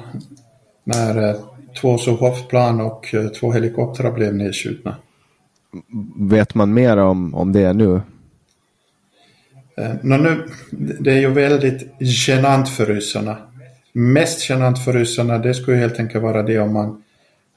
när 0.84 1.28
eh, 1.28 1.36
två 1.80 1.98
Suhoff-plan 1.98 2.80
och 2.80 3.14
eh, 3.14 3.28
två 3.28 3.52
helikoptrar 3.52 4.12
blev 4.12 4.34
nedskjutna. 4.34 4.96
Vet 6.16 6.54
man 6.54 6.74
mer 6.74 6.96
om, 6.96 7.34
om 7.34 7.52
det 7.52 7.72
nu? 7.72 8.00
Eh, 9.76 9.94
nu? 10.02 10.48
Det 11.00 11.10
är 11.10 11.20
ju 11.20 11.30
väldigt 11.30 11.92
genant 12.00 12.68
för 12.68 12.86
ryssarna. 12.86 13.36
Mest 13.92 14.50
genant 14.50 14.84
för 14.84 14.92
ryssarna 14.92 15.38
det 15.38 15.54
skulle 15.54 15.76
helt 15.76 15.98
enkelt 15.98 16.22
vara 16.22 16.42
det 16.42 16.58
om 16.58 16.72
man 16.72 17.02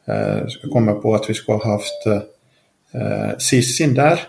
eh, 0.05 0.69
kommer 0.71 0.93
på 0.93 1.15
att 1.15 1.29
vi 1.29 1.33
skulle 1.33 1.57
ha 1.57 1.71
haft 1.71 2.05
eh, 2.93 3.37
Sissin 3.37 3.93
där. 3.93 4.19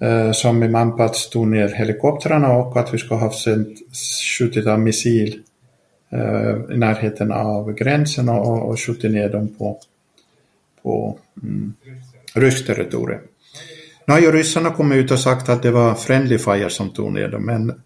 Eh, 0.00 0.32
som 0.32 0.62
i 0.62 0.68
Manpats 0.68 1.30
tog 1.30 1.46
ner 1.46 1.68
helikoptrarna 1.68 2.52
och 2.52 2.76
att 2.76 2.94
vi 2.94 2.98
ska 2.98 3.14
ha 3.14 3.26
haft 3.26 3.48
skjutit 4.38 4.66
av 4.66 4.80
missil 4.80 5.40
eh, 6.10 6.74
i 6.74 6.76
närheten 6.76 7.32
av 7.32 7.72
gränsen 7.72 8.28
och, 8.28 8.68
och 8.68 8.80
skjutit 8.80 9.12
ner 9.12 9.28
dem 9.28 9.48
på, 9.58 9.78
på 10.82 11.18
mm, 11.42 11.74
ryskt 12.34 12.66
territorium. 12.66 13.20
Nu 14.06 14.14
har 14.14 14.20
ju 14.20 14.32
ryssarna 14.32 14.70
kommit 14.70 15.04
ut 15.04 15.10
och 15.10 15.20
sagt 15.20 15.48
att 15.48 15.62
det 15.62 15.70
var 15.70 15.94
Friendly 15.94 16.38
Fire 16.38 16.70
som 16.70 16.90
tog 16.90 17.12
ner 17.12 17.28
dem, 17.28 17.46
men 17.46 17.82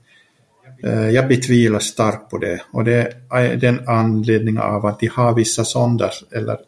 jag 0.91 1.29
betvivlar 1.29 1.79
starkt 1.79 2.31
på 2.31 2.39
det. 2.39 2.63
Och 2.73 2.85
det 2.85 3.13
är 3.31 3.57
den 3.57 3.89
anledningen 3.89 4.63
av 4.63 4.87
att 4.87 5.01
de 5.01 5.07
har 5.07 5.35
vissa 5.35 5.65
sonder 5.65 6.11
eller, 6.33 6.53
eh, 6.53 6.59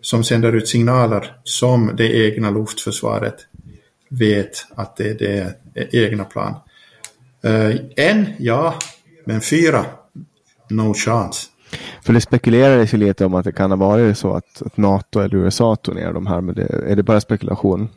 som 0.00 0.24
sänder 0.24 0.52
ut 0.52 0.68
signaler 0.68 1.32
som 1.44 1.96
det 1.96 2.26
egna 2.26 2.50
luftförsvaret 2.50 3.36
vet 4.08 4.66
att 4.74 4.96
det, 4.96 5.18
det 5.18 5.54
är 5.74 6.04
egna 6.04 6.24
plan. 6.24 6.54
Eh, 7.44 7.76
en, 7.96 8.26
ja, 8.38 8.74
men 9.24 9.40
fyra, 9.40 9.84
no 10.68 10.94
chance. 10.94 11.46
För 12.02 12.12
det 12.12 12.20
spekulerades 12.20 12.94
ju 12.94 12.98
lite 12.98 13.24
om 13.24 13.34
att 13.34 13.44
det 13.44 13.52
kan 13.52 13.70
ha 13.70 13.76
varit 13.76 14.18
så 14.18 14.34
att, 14.34 14.62
att 14.62 14.76
NATO 14.76 15.20
eller 15.20 15.36
USA 15.36 15.76
tog 15.76 15.94
ner 15.94 16.12
de 16.12 16.26
här, 16.26 16.40
men 16.40 16.54
det, 16.54 16.66
är 16.86 16.96
det 16.96 17.02
bara 17.02 17.20
spekulation? 17.20 17.88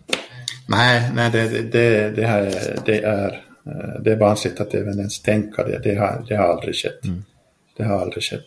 Nej, 0.67 1.11
nej 1.15 1.31
det, 1.31 1.71
det, 1.71 2.09
det, 2.15 2.25
här, 2.25 2.53
det 2.85 3.03
är 3.03 3.50
det 3.99 4.11
är 4.11 4.17
barnsligt 4.17 4.59
att 4.59 4.73
även 4.73 4.99
ens 4.99 5.21
tänka 5.21 5.63
det. 5.63 5.79
Det 5.83 5.95
har, 5.95 6.25
det 6.27 6.35
har 6.35 6.45
aldrig 6.45 6.75
skett. 6.75 7.05
Mm. 7.05 7.23
Det 7.77 7.83
har 7.83 8.01
aldrig 8.01 8.23
skett. 8.23 8.45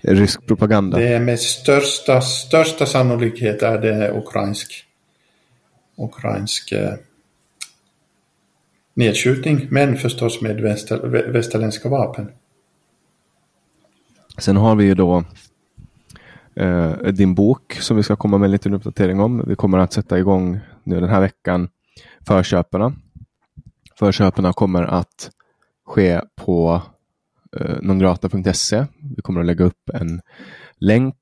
Rysk 0.00 0.46
propaganda? 0.46 0.98
Det 0.98 1.08
är 1.08 1.20
med 1.20 1.40
största, 1.40 2.20
största 2.20 2.86
sannolikhet 2.86 3.62
är 3.62 3.78
det 3.78 4.12
ukrainsk, 4.12 4.84
ukrainsk 5.96 6.72
eh, 6.72 6.94
nedskjutning, 8.94 9.66
men 9.70 9.96
förstås 9.96 10.40
med 10.40 10.60
väster, 10.60 10.98
västerländska 11.32 11.88
vapen. 11.88 12.30
Sen 14.38 14.56
har 14.56 14.76
vi 14.76 14.84
ju 14.84 14.94
då 14.94 15.24
eh, 16.56 16.92
din 16.92 17.34
bok 17.34 17.72
som 17.80 17.96
vi 17.96 18.02
ska 18.02 18.16
komma 18.16 18.38
med 18.38 18.46
en 18.46 18.52
liten 18.52 18.74
uppdatering 18.74 19.20
om. 19.20 19.44
Vi 19.46 19.56
kommer 19.56 19.78
att 19.78 19.92
sätta 19.92 20.18
igång 20.18 20.60
nu 20.84 21.00
den 21.00 21.08
här 21.08 21.20
veckan 21.20 21.68
förköperna. 22.26 22.92
Förköperna 23.98 24.52
kommer 24.52 24.82
att 24.82 25.30
ske 25.86 26.20
på 26.36 26.82
eh, 27.60 27.76
nongrata.se. 27.82 28.86
Vi 29.16 29.22
kommer 29.22 29.40
att 29.40 29.46
lägga 29.46 29.64
upp 29.64 29.90
en 29.94 30.20
länk. 30.76 31.16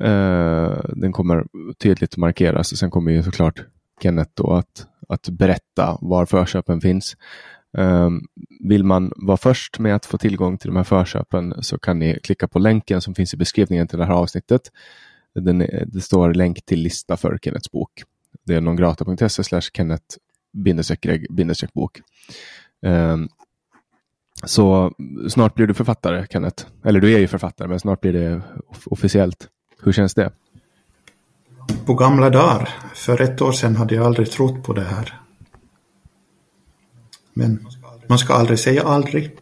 Eh, 0.00 0.80
den 0.88 1.12
kommer 1.12 1.44
tydligt 1.78 2.16
markeras 2.16 2.72
och 2.72 2.78
sen 2.78 2.90
kommer 2.90 3.12
ju 3.12 3.22
såklart 3.22 3.64
Kenneth 4.02 4.30
då 4.34 4.52
att, 4.52 4.86
att 5.08 5.28
berätta 5.28 5.98
var 6.00 6.26
förköpen 6.26 6.80
finns. 6.80 7.16
Eh, 7.78 8.10
vill 8.60 8.84
man 8.84 9.12
vara 9.16 9.36
först 9.36 9.78
med 9.78 9.94
att 9.94 10.06
få 10.06 10.18
tillgång 10.18 10.58
till 10.58 10.68
de 10.68 10.76
här 10.76 10.84
förköpen 10.84 11.54
så 11.60 11.78
kan 11.78 11.98
ni 11.98 12.18
klicka 12.22 12.48
på 12.48 12.58
länken 12.58 13.00
som 13.00 13.14
finns 13.14 13.34
i 13.34 13.36
beskrivningen 13.36 13.88
till 13.88 13.98
det 13.98 14.04
här 14.04 14.14
avsnittet. 14.14 14.62
Den, 15.34 15.58
det 15.86 16.00
står 16.00 16.34
länk 16.34 16.64
till 16.64 16.80
lista 16.80 17.16
för 17.16 17.38
Kennets 17.42 17.70
bok. 17.70 17.90
Det 18.46 18.54
är 18.54 18.60
nongrata.se 18.60 19.44
slash 19.44 19.60
Kenneth 19.72 20.16
bok. 21.72 22.00
Um, 22.80 23.28
så 24.44 24.92
snart 25.28 25.54
blir 25.54 25.66
du 25.66 25.74
författare, 25.74 26.26
Kenneth. 26.30 26.66
Eller 26.84 27.00
du 27.00 27.14
är 27.14 27.18
ju 27.18 27.28
författare, 27.28 27.68
men 27.68 27.80
snart 27.80 28.00
blir 28.00 28.12
det 28.12 28.42
officiellt. 28.84 29.48
Hur 29.82 29.92
känns 29.92 30.14
det? 30.14 30.30
På 31.86 31.94
gamla 31.94 32.30
dagar. 32.30 32.68
För 32.94 33.20
ett 33.20 33.42
år 33.42 33.52
sedan 33.52 33.76
hade 33.76 33.94
jag 33.94 34.06
aldrig 34.06 34.30
trott 34.30 34.64
på 34.64 34.72
det 34.72 34.84
här. 34.84 35.20
Men 37.32 37.66
man 38.06 38.18
ska 38.18 38.34
aldrig 38.34 38.58
säga 38.58 38.82
aldrig. 38.82 39.36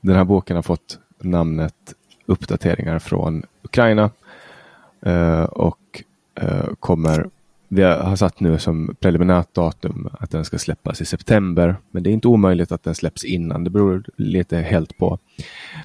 Den 0.00 0.16
här 0.16 0.24
boken 0.24 0.56
har 0.56 0.62
fått 0.62 0.98
namnet 1.18 1.94
Uppdateringar 2.26 2.98
från 2.98 3.42
Ukraina 3.62 4.10
eh, 5.00 5.42
och 5.42 6.02
eh, 6.34 6.66
kommer 6.80 7.30
vi 7.68 7.82
har 7.82 8.16
satt 8.16 8.40
nu 8.40 8.58
som 8.58 8.96
preliminärt 9.00 9.54
datum 9.54 10.08
att 10.20 10.30
den 10.30 10.44
ska 10.44 10.58
släppas 10.58 11.00
i 11.00 11.04
september. 11.04 11.76
Men 11.90 12.02
det 12.02 12.10
är 12.10 12.12
inte 12.12 12.28
omöjligt 12.28 12.72
att 12.72 12.82
den 12.82 12.94
släpps 12.94 13.24
innan. 13.24 13.64
Det 13.64 13.70
beror 13.70 14.04
lite 14.16 14.56
helt 14.56 14.98
på. 14.98 15.18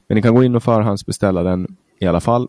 Men 0.07 0.15
ni 0.15 0.21
kan 0.21 0.35
gå 0.35 0.43
in 0.43 0.55
och 0.55 0.63
förhandsbeställa 0.63 1.43
den 1.43 1.75
i 1.99 2.07
alla 2.07 2.19
fall 2.19 2.47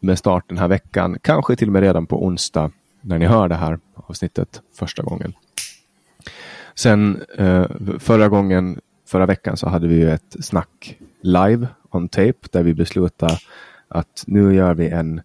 med 0.00 0.18
start 0.18 0.44
den 0.48 0.58
här 0.58 0.68
veckan. 0.68 1.18
Kanske 1.22 1.56
till 1.56 1.68
och 1.68 1.72
med 1.72 1.82
redan 1.82 2.06
på 2.06 2.26
onsdag 2.26 2.70
när 3.00 3.18
ni 3.18 3.26
hör 3.26 3.48
det 3.48 3.54
här 3.54 3.78
avsnittet 3.94 4.62
första 4.78 5.02
gången. 5.02 5.32
Sen 6.74 7.22
eh, 7.38 7.66
förra 7.98 8.28
gången, 8.28 8.80
förra 9.06 9.26
veckan 9.26 9.56
så 9.56 9.68
hade 9.68 9.88
vi 9.88 9.94
ju 9.94 10.10
ett 10.10 10.36
snack 10.40 10.98
live 11.22 11.68
on 11.90 12.08
tape 12.08 12.48
där 12.50 12.62
vi 12.62 12.74
beslutade 12.74 13.38
att 13.88 14.24
nu 14.26 14.54
gör 14.54 14.74
vi 14.74 14.88
en 14.88 15.20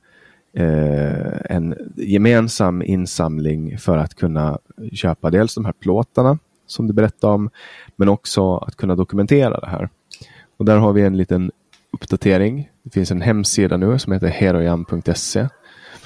eh, 0.54 1.56
en 1.56 1.76
gemensam 1.96 2.82
insamling 2.82 3.78
för 3.78 3.98
att 3.98 4.16
kunna 4.16 4.60
köpa 4.94 5.30
dels 5.30 5.56
de 5.56 5.66
här 5.66 5.74
plåtarna 5.74 6.38
som 6.68 6.88
du 6.88 6.94
berättade 6.94 7.34
om, 7.34 7.50
men 7.96 8.10
också 8.10 8.58
att 8.58 8.76
kunna 8.76 8.96
dokumentera 8.96 9.60
det 9.60 9.68
här. 9.68 9.90
Och 10.58 10.66
där 10.66 10.78
har 10.78 10.94
vi 10.94 11.02
en 11.02 11.18
liten 11.18 11.52
uppdatering. 11.92 12.70
Det 12.84 12.90
finns 12.90 13.12
en 13.12 13.22
hemsida 13.22 13.78
nu 13.78 14.00
som 14.00 14.14
heter 14.14 14.28
herojan.se. 14.28 15.48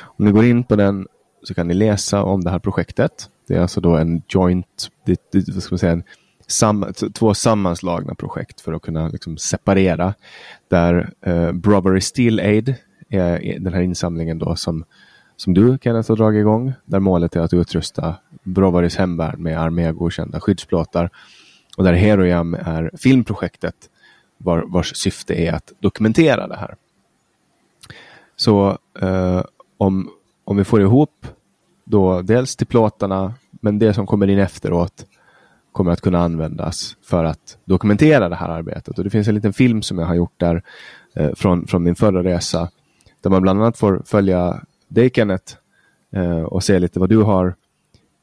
Om 0.02 0.26
ni 0.26 0.32
går 0.32 0.46
in 0.46 0.64
på 0.64 0.76
den 0.76 1.08
så 1.44 1.54
kan 1.54 1.68
ni 1.68 1.74
läsa 1.74 2.24
om 2.24 2.44
det 2.44 2.50
här 2.50 2.60
projektet. 2.60 3.30
Det 3.48 3.56
är 3.56 3.62
alltså 3.62 3.82
då 3.82 3.98
en 3.98 4.22
joint, 4.28 4.88
det, 5.06 5.32
det, 5.32 5.54
vad 5.54 5.64
ska 5.64 5.74
man 5.74 5.80
säga, 5.80 5.92
en 5.92 6.04
sam, 6.48 6.86
två 7.14 7.34
sammanslagna 7.34 8.16
projekt 8.16 8.62
för 8.62 8.74
att 8.74 8.82
kunna 8.82 9.08
liksom 9.08 9.38
separera. 9.38 10.14
Där 10.68 11.14
eh, 11.22 11.52
Brovery 11.52 12.02
Steel 12.02 12.40
Aid 12.40 12.76
Eh, 13.16 13.62
den 13.62 13.74
här 13.74 13.82
insamlingen 13.82 14.40
då 14.40 14.56
som, 14.56 14.84
som 15.36 15.54
du 15.54 15.78
Kenneth 15.82 16.12
har 16.12 16.16
dragit 16.16 16.40
igång. 16.40 16.74
Där 16.86 17.00
målet 17.00 17.36
är 17.36 17.42
att 17.42 17.54
utrusta 17.54 18.16
Bråvaris 18.44 18.96
hemvärn 18.96 19.44
med 19.44 19.60
armégodkända 19.60 20.40
skyddsplåtar. 20.40 21.10
Och 21.78 21.84
där 21.84 21.94
Herojam 21.94 22.54
är 22.54 22.92
filmprojektet 22.98 23.90
var, 24.38 24.64
vars 24.68 24.96
syfte 24.96 25.34
är 25.34 25.54
att 25.54 25.74
dokumentera 25.80 26.48
det 26.48 26.58
här. 26.58 26.76
Så 28.36 28.78
eh, 29.02 29.44
om, 29.78 30.10
om 30.44 30.58
vi 30.58 30.64
får 30.64 30.82
ihop 30.82 31.28
då 31.84 32.22
dels 32.22 32.56
till 32.56 32.68
plåtarna 32.68 33.34
men 33.52 33.80
det 33.80 33.94
som 33.94 34.08
kommer 34.08 34.28
in 34.28 34.40
efteråt 34.40 35.06
kommer 35.72 35.92
att 35.92 36.02
kunna 36.02 36.20
användas 36.20 36.98
för 37.04 37.24
att 37.24 37.58
dokumentera 37.66 38.30
det 38.30 38.36
här 38.36 38.50
arbetet. 38.50 38.98
Och 38.98 39.04
Det 39.04 39.10
finns 39.10 39.28
en 39.28 39.36
liten 39.36 39.54
film 39.54 39.82
som 39.82 40.00
jag 40.00 40.06
har 40.06 40.16
gjort 40.16 40.40
där 40.40 40.64
eh, 41.16 41.30
från, 41.36 41.68
från 41.68 41.84
min 41.84 41.96
förra 41.96 42.24
resa 42.24 42.70
där 43.26 43.30
man 43.30 43.42
bland 43.42 43.62
annat 43.62 43.78
får 43.78 44.02
följa 44.06 44.62
dig 44.88 45.10
Kenneth 45.14 45.54
eh, 46.12 46.42
och 46.42 46.64
se 46.64 46.80
lite 46.80 47.00
vad 47.00 47.10
du 47.10 47.18
har 47.18 47.56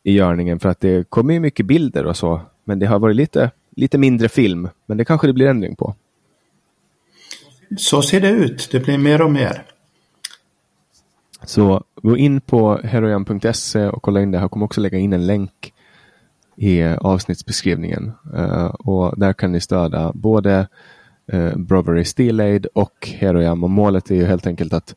i 0.02 0.12
görningen 0.12 0.60
för 0.60 0.68
att 0.68 0.80
det 0.80 1.10
kommer 1.10 1.40
mycket 1.40 1.66
bilder 1.66 2.06
och 2.06 2.16
så. 2.16 2.40
Men 2.64 2.78
det 2.78 2.86
har 2.86 2.98
varit 2.98 3.16
lite, 3.16 3.50
lite 3.76 3.98
mindre 3.98 4.28
film. 4.28 4.68
Men 4.86 4.96
det 4.96 5.04
kanske 5.04 5.26
det 5.26 5.32
blir 5.32 5.46
ändring 5.46 5.76
på. 5.76 5.94
Så 7.78 8.02
ser 8.02 8.20
det 8.20 8.30
ut. 8.30 8.68
Det 8.72 8.80
blir 8.80 8.98
mer 8.98 9.22
och 9.22 9.30
mer. 9.30 9.64
Så 11.44 11.84
gå 12.02 12.16
in 12.16 12.40
på 12.40 12.76
herojan.se 12.84 13.86
och 13.86 14.02
kolla 14.02 14.20
in 14.20 14.30
det. 14.30 14.38
Jag 14.38 14.50
kommer 14.50 14.66
också 14.66 14.80
lägga 14.80 14.98
in 14.98 15.12
en 15.12 15.26
länk 15.26 15.72
i 16.56 16.82
avsnittsbeskrivningen. 16.82 18.12
Uh, 18.34 18.64
och 18.64 19.18
där 19.18 19.32
kan 19.32 19.52
ni 19.52 19.60
stödja 19.60 20.12
både 20.14 20.68
eh, 21.26 21.56
Brovery 21.56 22.04
Steel 22.04 22.40
Aid 22.40 22.66
och 22.66 23.08
Heroyam. 23.18 23.64
Och 23.64 23.70
målet 23.70 24.10
är 24.10 24.14
ju 24.14 24.24
helt 24.24 24.46
enkelt 24.46 24.72
att 24.72 24.94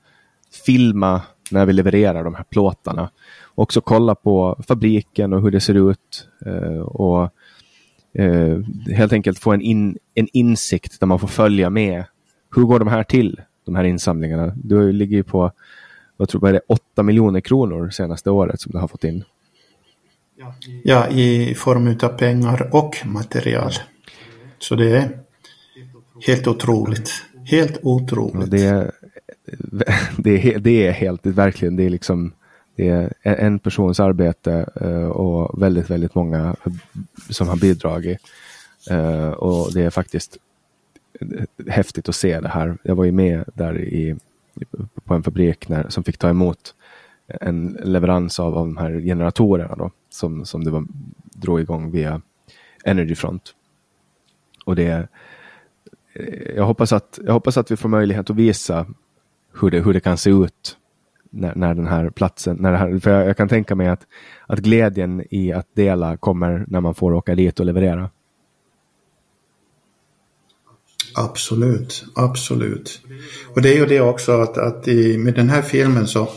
filma 0.66 1.22
när 1.52 1.66
vi 1.66 1.74
levererar 1.74 2.24
de 2.24 2.36
här 2.36 2.44
plåtarna. 2.44 3.10
Också 3.56 3.82
kolla 3.82 4.16
på 4.16 4.64
fabriken 4.68 5.34
och 5.34 5.42
hur 5.42 5.52
det 5.52 5.60
ser 5.60 5.92
ut. 5.92 6.28
Eh, 6.46 6.80
och 6.80 7.30
eh, 8.14 8.60
helt 8.96 9.14
enkelt 9.14 9.40
få 9.40 9.54
en, 9.54 9.62
in, 9.62 9.98
en 10.14 10.28
insikt 10.34 11.00
där 11.00 11.08
man 11.08 11.20
får 11.20 11.28
följa 11.28 11.70
med. 11.70 12.04
Hur 12.56 12.64
går 12.64 12.80
de 12.80 12.88
här 12.88 13.04
till, 13.04 13.42
de 13.66 13.76
här 13.76 13.84
insamlingarna? 13.84 14.54
Du 14.56 14.92
ligger 14.92 15.18
ju 15.18 15.24
på 15.24 15.52
vad 16.18 16.44
är 16.44 16.54
det, 16.54 16.62
8 16.68 17.04
miljoner 17.04 17.42
kronor 17.42 17.90
senaste 17.90 18.30
året 18.30 18.62
som 18.62 18.72
du 18.72 18.78
har 18.78 18.88
fått 18.88 19.04
in. 19.04 19.24
Ja, 20.84 21.08
i 21.08 21.56
form 21.56 21.88
av 21.88 22.18
pengar 22.18 22.70
och 22.72 22.96
material. 23.06 23.72
Så 24.60 24.76
det 24.76 24.98
är 24.98 25.25
helt 26.28 26.48
otroligt. 26.48 27.12
Helt 27.46 27.78
otroligt. 27.82 28.52
Det 28.52 28.66
är, 28.66 28.92
det 30.18 30.56
är, 30.56 30.60
det 30.60 30.88
är 30.88 30.92
helt, 30.92 31.26
verkligen, 31.26 31.76
det 31.76 31.84
är 31.84 31.90
liksom 31.90 32.34
det 32.76 32.90
är 32.90 33.14
en 33.24 33.60
persons 33.60 34.00
arbete 34.00 34.70
eh, 34.82 35.08
och 35.08 35.62
väldigt, 35.62 35.90
väldigt 35.90 36.16
många 36.16 36.56
som 37.30 37.48
har 37.48 37.58
bidragit. 37.58 38.20
Eh, 38.90 39.30
och 39.30 39.74
det 39.74 39.82
är 39.82 39.90
faktiskt 39.90 40.38
häftigt 41.68 42.10
att 42.10 42.16
se 42.16 42.40
det 42.40 42.48
här. 42.48 42.78
Jag 42.84 42.96
var 42.96 43.06
ju 43.06 43.12
med 43.12 43.44
där 43.54 43.82
i, 43.82 44.16
på 45.04 45.14
en 45.14 45.24
fabrik 45.24 45.70
när, 45.70 45.90
som 45.90 46.04
fick 46.04 46.18
ta 46.18 46.30
emot 46.30 46.76
en 47.28 47.78
leverans 47.84 48.40
av, 48.40 48.58
av 48.58 48.66
de 48.66 48.78
här 48.78 49.00
generatorerna 49.00 49.76
då, 49.76 49.92
som, 50.10 50.46
som 50.46 50.64
det 50.64 50.72
var, 50.72 50.86
drog 51.34 51.62
igång 51.62 51.92
via 51.92 52.22
Energyfront. 52.84 53.56
Och 54.66 54.76
det, 54.76 55.08
Eh, 56.16 56.56
jag, 56.56 56.66
hoppas 56.66 56.94
att, 56.94 57.20
jag 57.26 57.34
hoppas 57.34 57.58
att 57.58 57.72
vi 57.72 57.76
får 57.76 57.90
möjlighet 57.90 58.30
att 58.30 58.36
visa 58.36 58.88
hur 59.62 59.72
det, 59.72 59.80
hur 59.80 59.94
det 59.94 60.00
kan 60.00 60.18
se 60.18 60.30
ut 60.30 60.78
när, 61.30 61.56
när 61.56 61.76
den 61.76 61.88
här 61.88 62.10
platsen, 62.10 62.58
när 62.60 62.72
det 62.72 62.78
här, 62.78 63.00
för 63.00 63.12
jag, 63.12 63.28
jag, 63.28 63.38
kan 63.38 63.50
tänka 63.50 63.76
mig 63.76 63.88
att, 63.88 64.02
att 64.48 64.60
glädjen 64.60 65.24
i 65.30 65.54
att 65.54 65.68
dela 65.74 66.18
kommer 66.18 66.66
när 66.68 66.82
man 66.82 66.96
får 66.96 67.14
åka 67.14 67.36
dit 67.36 67.60
och 67.60 67.66
leverera. 67.66 68.10
Absolut, 71.18 72.06
absolut. 72.16 73.02
Och 73.56 73.62
det 73.62 73.70
är 73.70 73.78
ju 73.78 73.86
det 73.86 74.02
också 74.02 74.32
att, 74.32 74.58
att 74.58 74.88
i, 74.88 75.18
med 75.18 75.34
den 75.34 75.50
här 75.50 75.62
filmen 75.62 76.08
så 76.08 76.28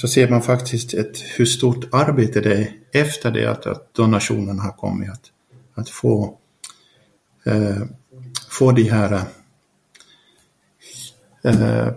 så 0.00 0.08
ser 0.08 0.30
man 0.30 0.42
faktiskt 0.42 0.94
ett, 0.94 1.18
hur 1.36 1.44
stort 1.44 1.94
arbete 1.94 2.40
det 2.40 2.54
är 2.54 2.72
efter 2.92 3.30
det 3.30 3.46
att, 3.46 3.66
att 3.66 3.94
donationen 3.94 4.58
har 4.58 4.72
kommit. 4.72 5.10
Att, 5.10 5.30
att 5.74 5.88
få, 5.88 6.38
eh, 7.46 7.82
få 8.58 8.72
de 8.72 8.82
här 8.82 9.22
eh, 11.42 11.88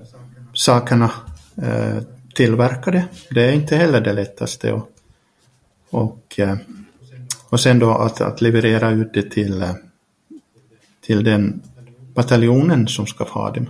sakerna 0.54 1.12
eh, 1.56 1.97
tillverkade. 2.36 3.08
Det 3.30 3.45
är 3.45 3.52
inte 3.52 3.76
heller 3.76 4.02
det 4.02 4.13
lättaste. 4.13 4.74
Och, 4.74 4.91
och, 5.89 6.39
eh, 6.39 6.58
och 7.50 7.60
sen 7.60 7.80
då 7.80 7.91
att, 7.91 8.21
att 8.21 8.41
leverera 8.41 8.89
ut 8.89 9.13
det 9.13 9.32
till, 9.32 9.65
till 11.02 11.24
den 11.24 11.62
bataljonen 12.13 12.88
som 12.88 13.08
ska 13.08 13.24
ha 13.24 13.52
dem. 13.52 13.69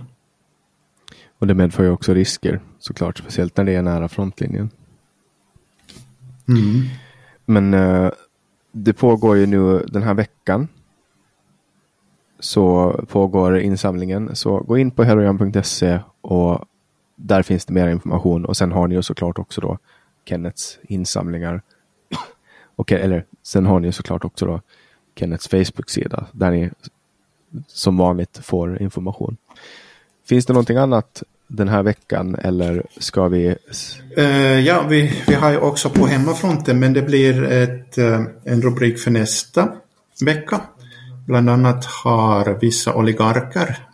Och 1.38 1.46
det 1.46 1.54
medför 1.54 1.82
ju 1.82 1.90
också 1.90 2.14
risker 2.14 2.60
såklart, 2.78 3.18
speciellt 3.18 3.56
när 3.56 3.64
det 3.64 3.74
är 3.74 3.82
nära 3.82 4.08
frontlinjen. 4.08 4.70
Mm. 6.48 6.82
Men 7.44 7.70
det 8.72 8.92
pågår 8.92 9.36
ju 9.36 9.46
nu 9.46 9.86
den 9.88 10.02
här 10.02 10.14
veckan. 10.14 10.68
Så 12.42 12.92
pågår 13.08 13.58
insamlingen. 13.58 14.36
Så 14.36 14.60
gå 14.60 14.78
in 14.78 14.90
på 14.90 15.04
herojan.se 15.04 15.98
och 16.20 16.64
där 17.16 17.42
finns 17.42 17.64
det 17.64 17.72
mer 17.72 17.88
information. 17.88 18.44
Och 18.44 18.56
sen 18.56 18.72
har 18.72 18.86
ni 18.86 18.94
ju 18.94 19.02
såklart 19.02 19.38
också 19.38 19.60
då 19.60 19.78
Kennets 20.24 20.78
insamlingar. 20.82 21.62
och, 22.76 22.92
eller 22.92 23.24
sen 23.42 23.66
har 23.66 23.80
ni 23.80 23.88
ju 23.88 23.92
såklart 23.92 24.24
också 24.24 24.46
då 24.46 24.60
Kennets 25.16 25.48
Facebook-sida 25.48 26.26
där 26.32 26.50
ni 26.50 26.70
som 27.66 27.96
vanligt 27.96 28.40
får 28.42 28.82
information. 28.82 29.36
Finns 30.28 30.46
det 30.46 30.52
någonting 30.52 30.76
annat 30.76 31.22
den 31.46 31.68
här 31.68 31.82
veckan 31.82 32.34
eller 32.34 32.82
ska 32.98 33.28
vi? 33.28 33.56
Uh, 34.18 34.60
ja, 34.60 34.86
vi, 34.88 35.22
vi 35.26 35.34
har 35.34 35.50
ju 35.50 35.58
också 35.58 35.90
på 35.90 36.06
hemmafronten 36.06 36.78
men 36.78 36.92
det 36.92 37.02
blir 37.02 37.42
ett, 37.42 37.98
uh, 37.98 38.22
en 38.44 38.62
rubrik 38.62 38.98
för 38.98 39.10
nästa 39.10 39.68
vecka. 40.24 40.60
Bland 41.26 41.50
annat 41.50 41.84
har 41.84 42.58
vissa 42.60 42.94
oligarker 42.94 43.88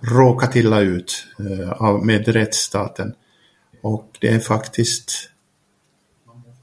råkat 0.00 0.56
illa 0.56 0.80
ut 0.80 1.26
eh, 1.38 2.02
med 2.02 2.28
rättsstaten. 2.28 3.14
Och 3.82 4.18
det 4.20 4.28
är 4.28 4.38
faktiskt 4.38 5.30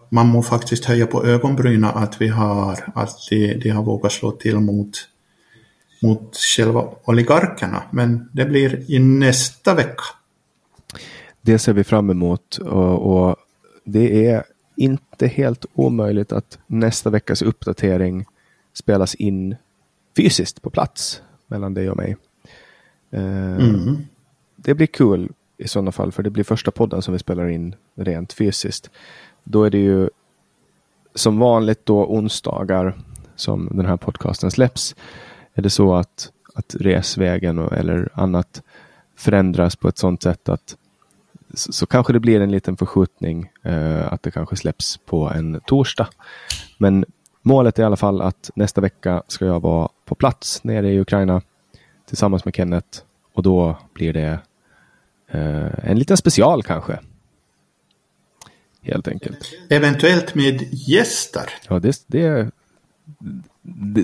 man 0.10 0.28
må 0.28 0.44
faktiskt 0.44 0.86
höja 0.86 1.08
på 1.08 1.26
ögonbrynen 1.26 1.92
att 1.96 2.22
vi 2.22 2.28
har 2.28 2.92
att 2.96 3.18
de, 3.30 3.54
de 3.54 3.70
har 3.70 3.84
vågat 3.84 4.12
slå 4.12 4.32
till 4.32 4.60
mot 4.60 5.08
mot 6.02 6.38
själva 6.38 6.90
oligarkerna. 7.04 7.84
Men 7.92 8.30
det 8.34 8.46
blir 8.46 8.92
i 8.92 9.00
nästa 9.00 9.74
vecka. 9.74 10.04
Det 11.42 11.60
ser 11.60 11.74
vi 11.74 11.84
fram 11.84 12.10
emot 12.10 12.58
och, 12.58 13.28
och 13.28 13.36
det 13.86 14.28
är 14.28 14.44
inte 14.76 15.28
helt 15.28 15.66
omöjligt 15.74 16.32
att 16.32 16.60
nästa 16.68 17.10
veckas 17.10 17.42
uppdatering 17.42 18.26
spelas 18.74 19.16
in 19.16 19.56
fysiskt 20.16 20.62
på 20.62 20.70
plats 20.70 21.22
mellan 21.48 21.74
dig 21.74 21.90
och 21.90 21.98
mig. 21.98 22.18
Uh, 23.14 23.56
mm. 23.56 23.98
Det 24.56 24.74
blir 24.74 24.88
kul 24.88 25.32
i 25.58 25.68
sådana 25.68 25.92
fall, 25.92 26.12
för 26.12 26.24
det 26.24 26.30
blir 26.30 26.44
första 26.44 26.72
podden 26.72 27.02
som 27.02 27.14
vi 27.14 27.20
spelar 27.20 27.48
in 27.48 27.76
rent 27.96 28.34
fysiskt. 28.34 28.90
Då 29.44 29.64
är 29.64 29.70
det 29.70 29.78
ju 29.78 30.10
som 31.16 31.40
vanligt 31.40 31.86
då 31.86 32.06
onsdagar 32.06 32.98
som 33.36 33.70
den 33.72 33.86
här 33.86 33.98
podcasten 33.98 34.52
släpps. 34.52 34.96
Är 35.54 35.62
det 35.62 35.70
så 35.70 35.96
att, 35.96 36.32
att 36.54 36.76
resvägen 36.80 37.60
och, 37.60 37.74
eller 37.74 38.10
annat 38.14 38.62
förändras 39.16 39.76
på 39.76 39.88
ett 39.88 39.98
sådant 39.98 40.24
sätt 40.24 40.50
att 40.50 40.78
så, 41.54 41.74
så 41.74 41.86
kanske 41.86 42.14
det 42.14 42.20
blir 42.20 42.42
en 42.42 42.52
liten 42.52 42.78
förskjutning 42.78 43.50
eh, 43.64 44.14
att 44.14 44.24
det 44.24 44.32
kanske 44.32 44.56
släpps 44.56 44.98
på 44.98 45.30
en 45.30 45.62
torsdag. 45.66 46.08
Men 46.78 47.06
målet 47.42 47.80
är 47.80 47.84
i 47.84 47.86
alla 47.86 47.98
fall 47.98 48.22
att 48.22 48.50
nästa 48.56 48.82
vecka 48.82 49.24
ska 49.28 49.46
jag 49.46 49.60
vara 49.60 49.90
på 50.06 50.16
plats 50.16 50.64
nere 50.64 50.92
i 50.92 51.00
Ukraina 51.00 51.42
tillsammans 52.08 52.46
med 52.46 52.56
Kenneth 52.56 53.00
och 53.34 53.44
då 53.44 53.78
blir 53.94 54.14
det 54.14 54.40
eh, 55.32 55.90
en 55.90 56.00
liten 56.00 56.18
special 56.18 56.64
kanske. 56.64 57.00
Helt 58.82 59.08
enkelt. 59.08 59.38
Eventuellt 59.70 60.36
med 60.36 60.62
gäster. 60.72 61.50
Ja, 61.70 61.80
det, 61.80 62.04
det, 62.08 62.52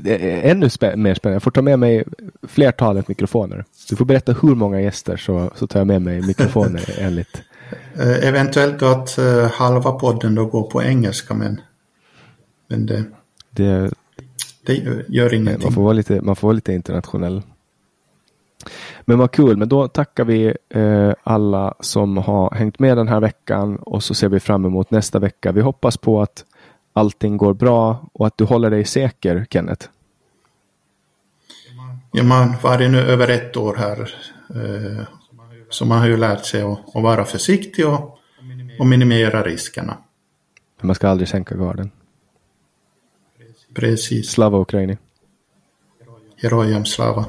det 0.01 0.31
är 0.31 0.51
ännu 0.51 0.69
spä 0.69 0.95
mer 0.95 1.15
spännande. 1.15 1.35
Jag 1.35 1.43
får 1.43 1.51
ta 1.51 1.61
med 1.61 1.79
mig 1.79 2.03
flertalet 2.43 3.07
mikrofoner. 3.07 3.65
Du 3.89 3.95
får 3.95 4.05
berätta 4.05 4.33
hur 4.33 4.55
många 4.55 4.81
gäster 4.81 5.17
så, 5.17 5.51
så 5.55 5.67
tar 5.67 5.79
jag 5.79 5.87
med 5.87 6.01
mig 6.01 6.21
mikrofoner 6.21 6.95
enligt. 6.97 7.41
Eh, 7.95 8.27
eventuellt 8.27 8.81
att 8.81 9.19
uh, 9.19 9.43
halva 9.43 9.91
podden 9.91 10.35
då 10.35 10.45
går 10.45 10.63
på 10.63 10.83
engelska 10.83 11.33
men, 11.33 11.61
men 12.67 12.85
det, 12.85 13.03
det, 13.57 13.91
det 14.65 15.05
gör 15.07 15.33
ingenting. 15.33 15.63
Man 15.63 15.73
får, 15.73 15.83
vara 15.83 15.93
lite, 15.93 16.21
man 16.21 16.35
får 16.35 16.47
vara 16.47 16.55
lite 16.55 16.73
internationell. 16.73 17.41
Men 19.01 19.17
vad 19.17 19.31
kul, 19.31 19.57
men 19.57 19.69
då 19.69 19.87
tackar 19.87 20.25
vi 20.25 20.53
eh, 20.69 21.13
alla 21.23 21.73
som 21.79 22.17
har 22.17 22.55
hängt 22.55 22.79
med 22.79 22.97
den 22.97 23.07
här 23.07 23.19
veckan 23.19 23.75
och 23.75 24.03
så 24.03 24.13
ser 24.13 24.29
vi 24.29 24.39
fram 24.39 24.65
emot 24.65 24.91
nästa 24.91 25.19
vecka. 25.19 25.51
Vi 25.51 25.61
hoppas 25.61 25.97
på 25.97 26.21
att 26.21 26.45
allting 26.93 27.37
går 27.37 27.53
bra 27.53 28.09
och 28.13 28.27
att 28.27 28.37
du 28.37 28.43
håller 28.43 28.69
dig 28.69 28.85
säker, 28.85 29.45
Kenneth. 29.49 29.87
Ja, 32.11 32.23
man 32.23 32.53
varit 32.63 32.91
nu 32.91 32.99
över 32.99 33.27
ett 33.27 33.57
år 33.57 33.75
här. 33.75 34.13
Eh, 34.49 35.05
så 35.69 35.85
man 35.85 35.99
har 35.99 36.07
ju 36.07 36.17
lärt 36.17 36.45
sig 36.45 36.61
att, 36.61 36.95
att 36.95 37.03
vara 37.03 37.25
försiktig 37.25 37.87
och, 37.87 38.19
och 38.79 38.85
minimera 38.85 39.43
riskerna. 39.43 39.97
Men 40.79 40.87
man 40.87 40.95
ska 40.95 41.07
aldrig 41.07 41.27
sänka 41.27 41.55
garden. 41.55 41.91
Precis. 43.77 44.31
Slava 44.31 44.57
Ukraini. 44.57 44.97
Herojem 46.41 46.85
slava. 46.85 47.25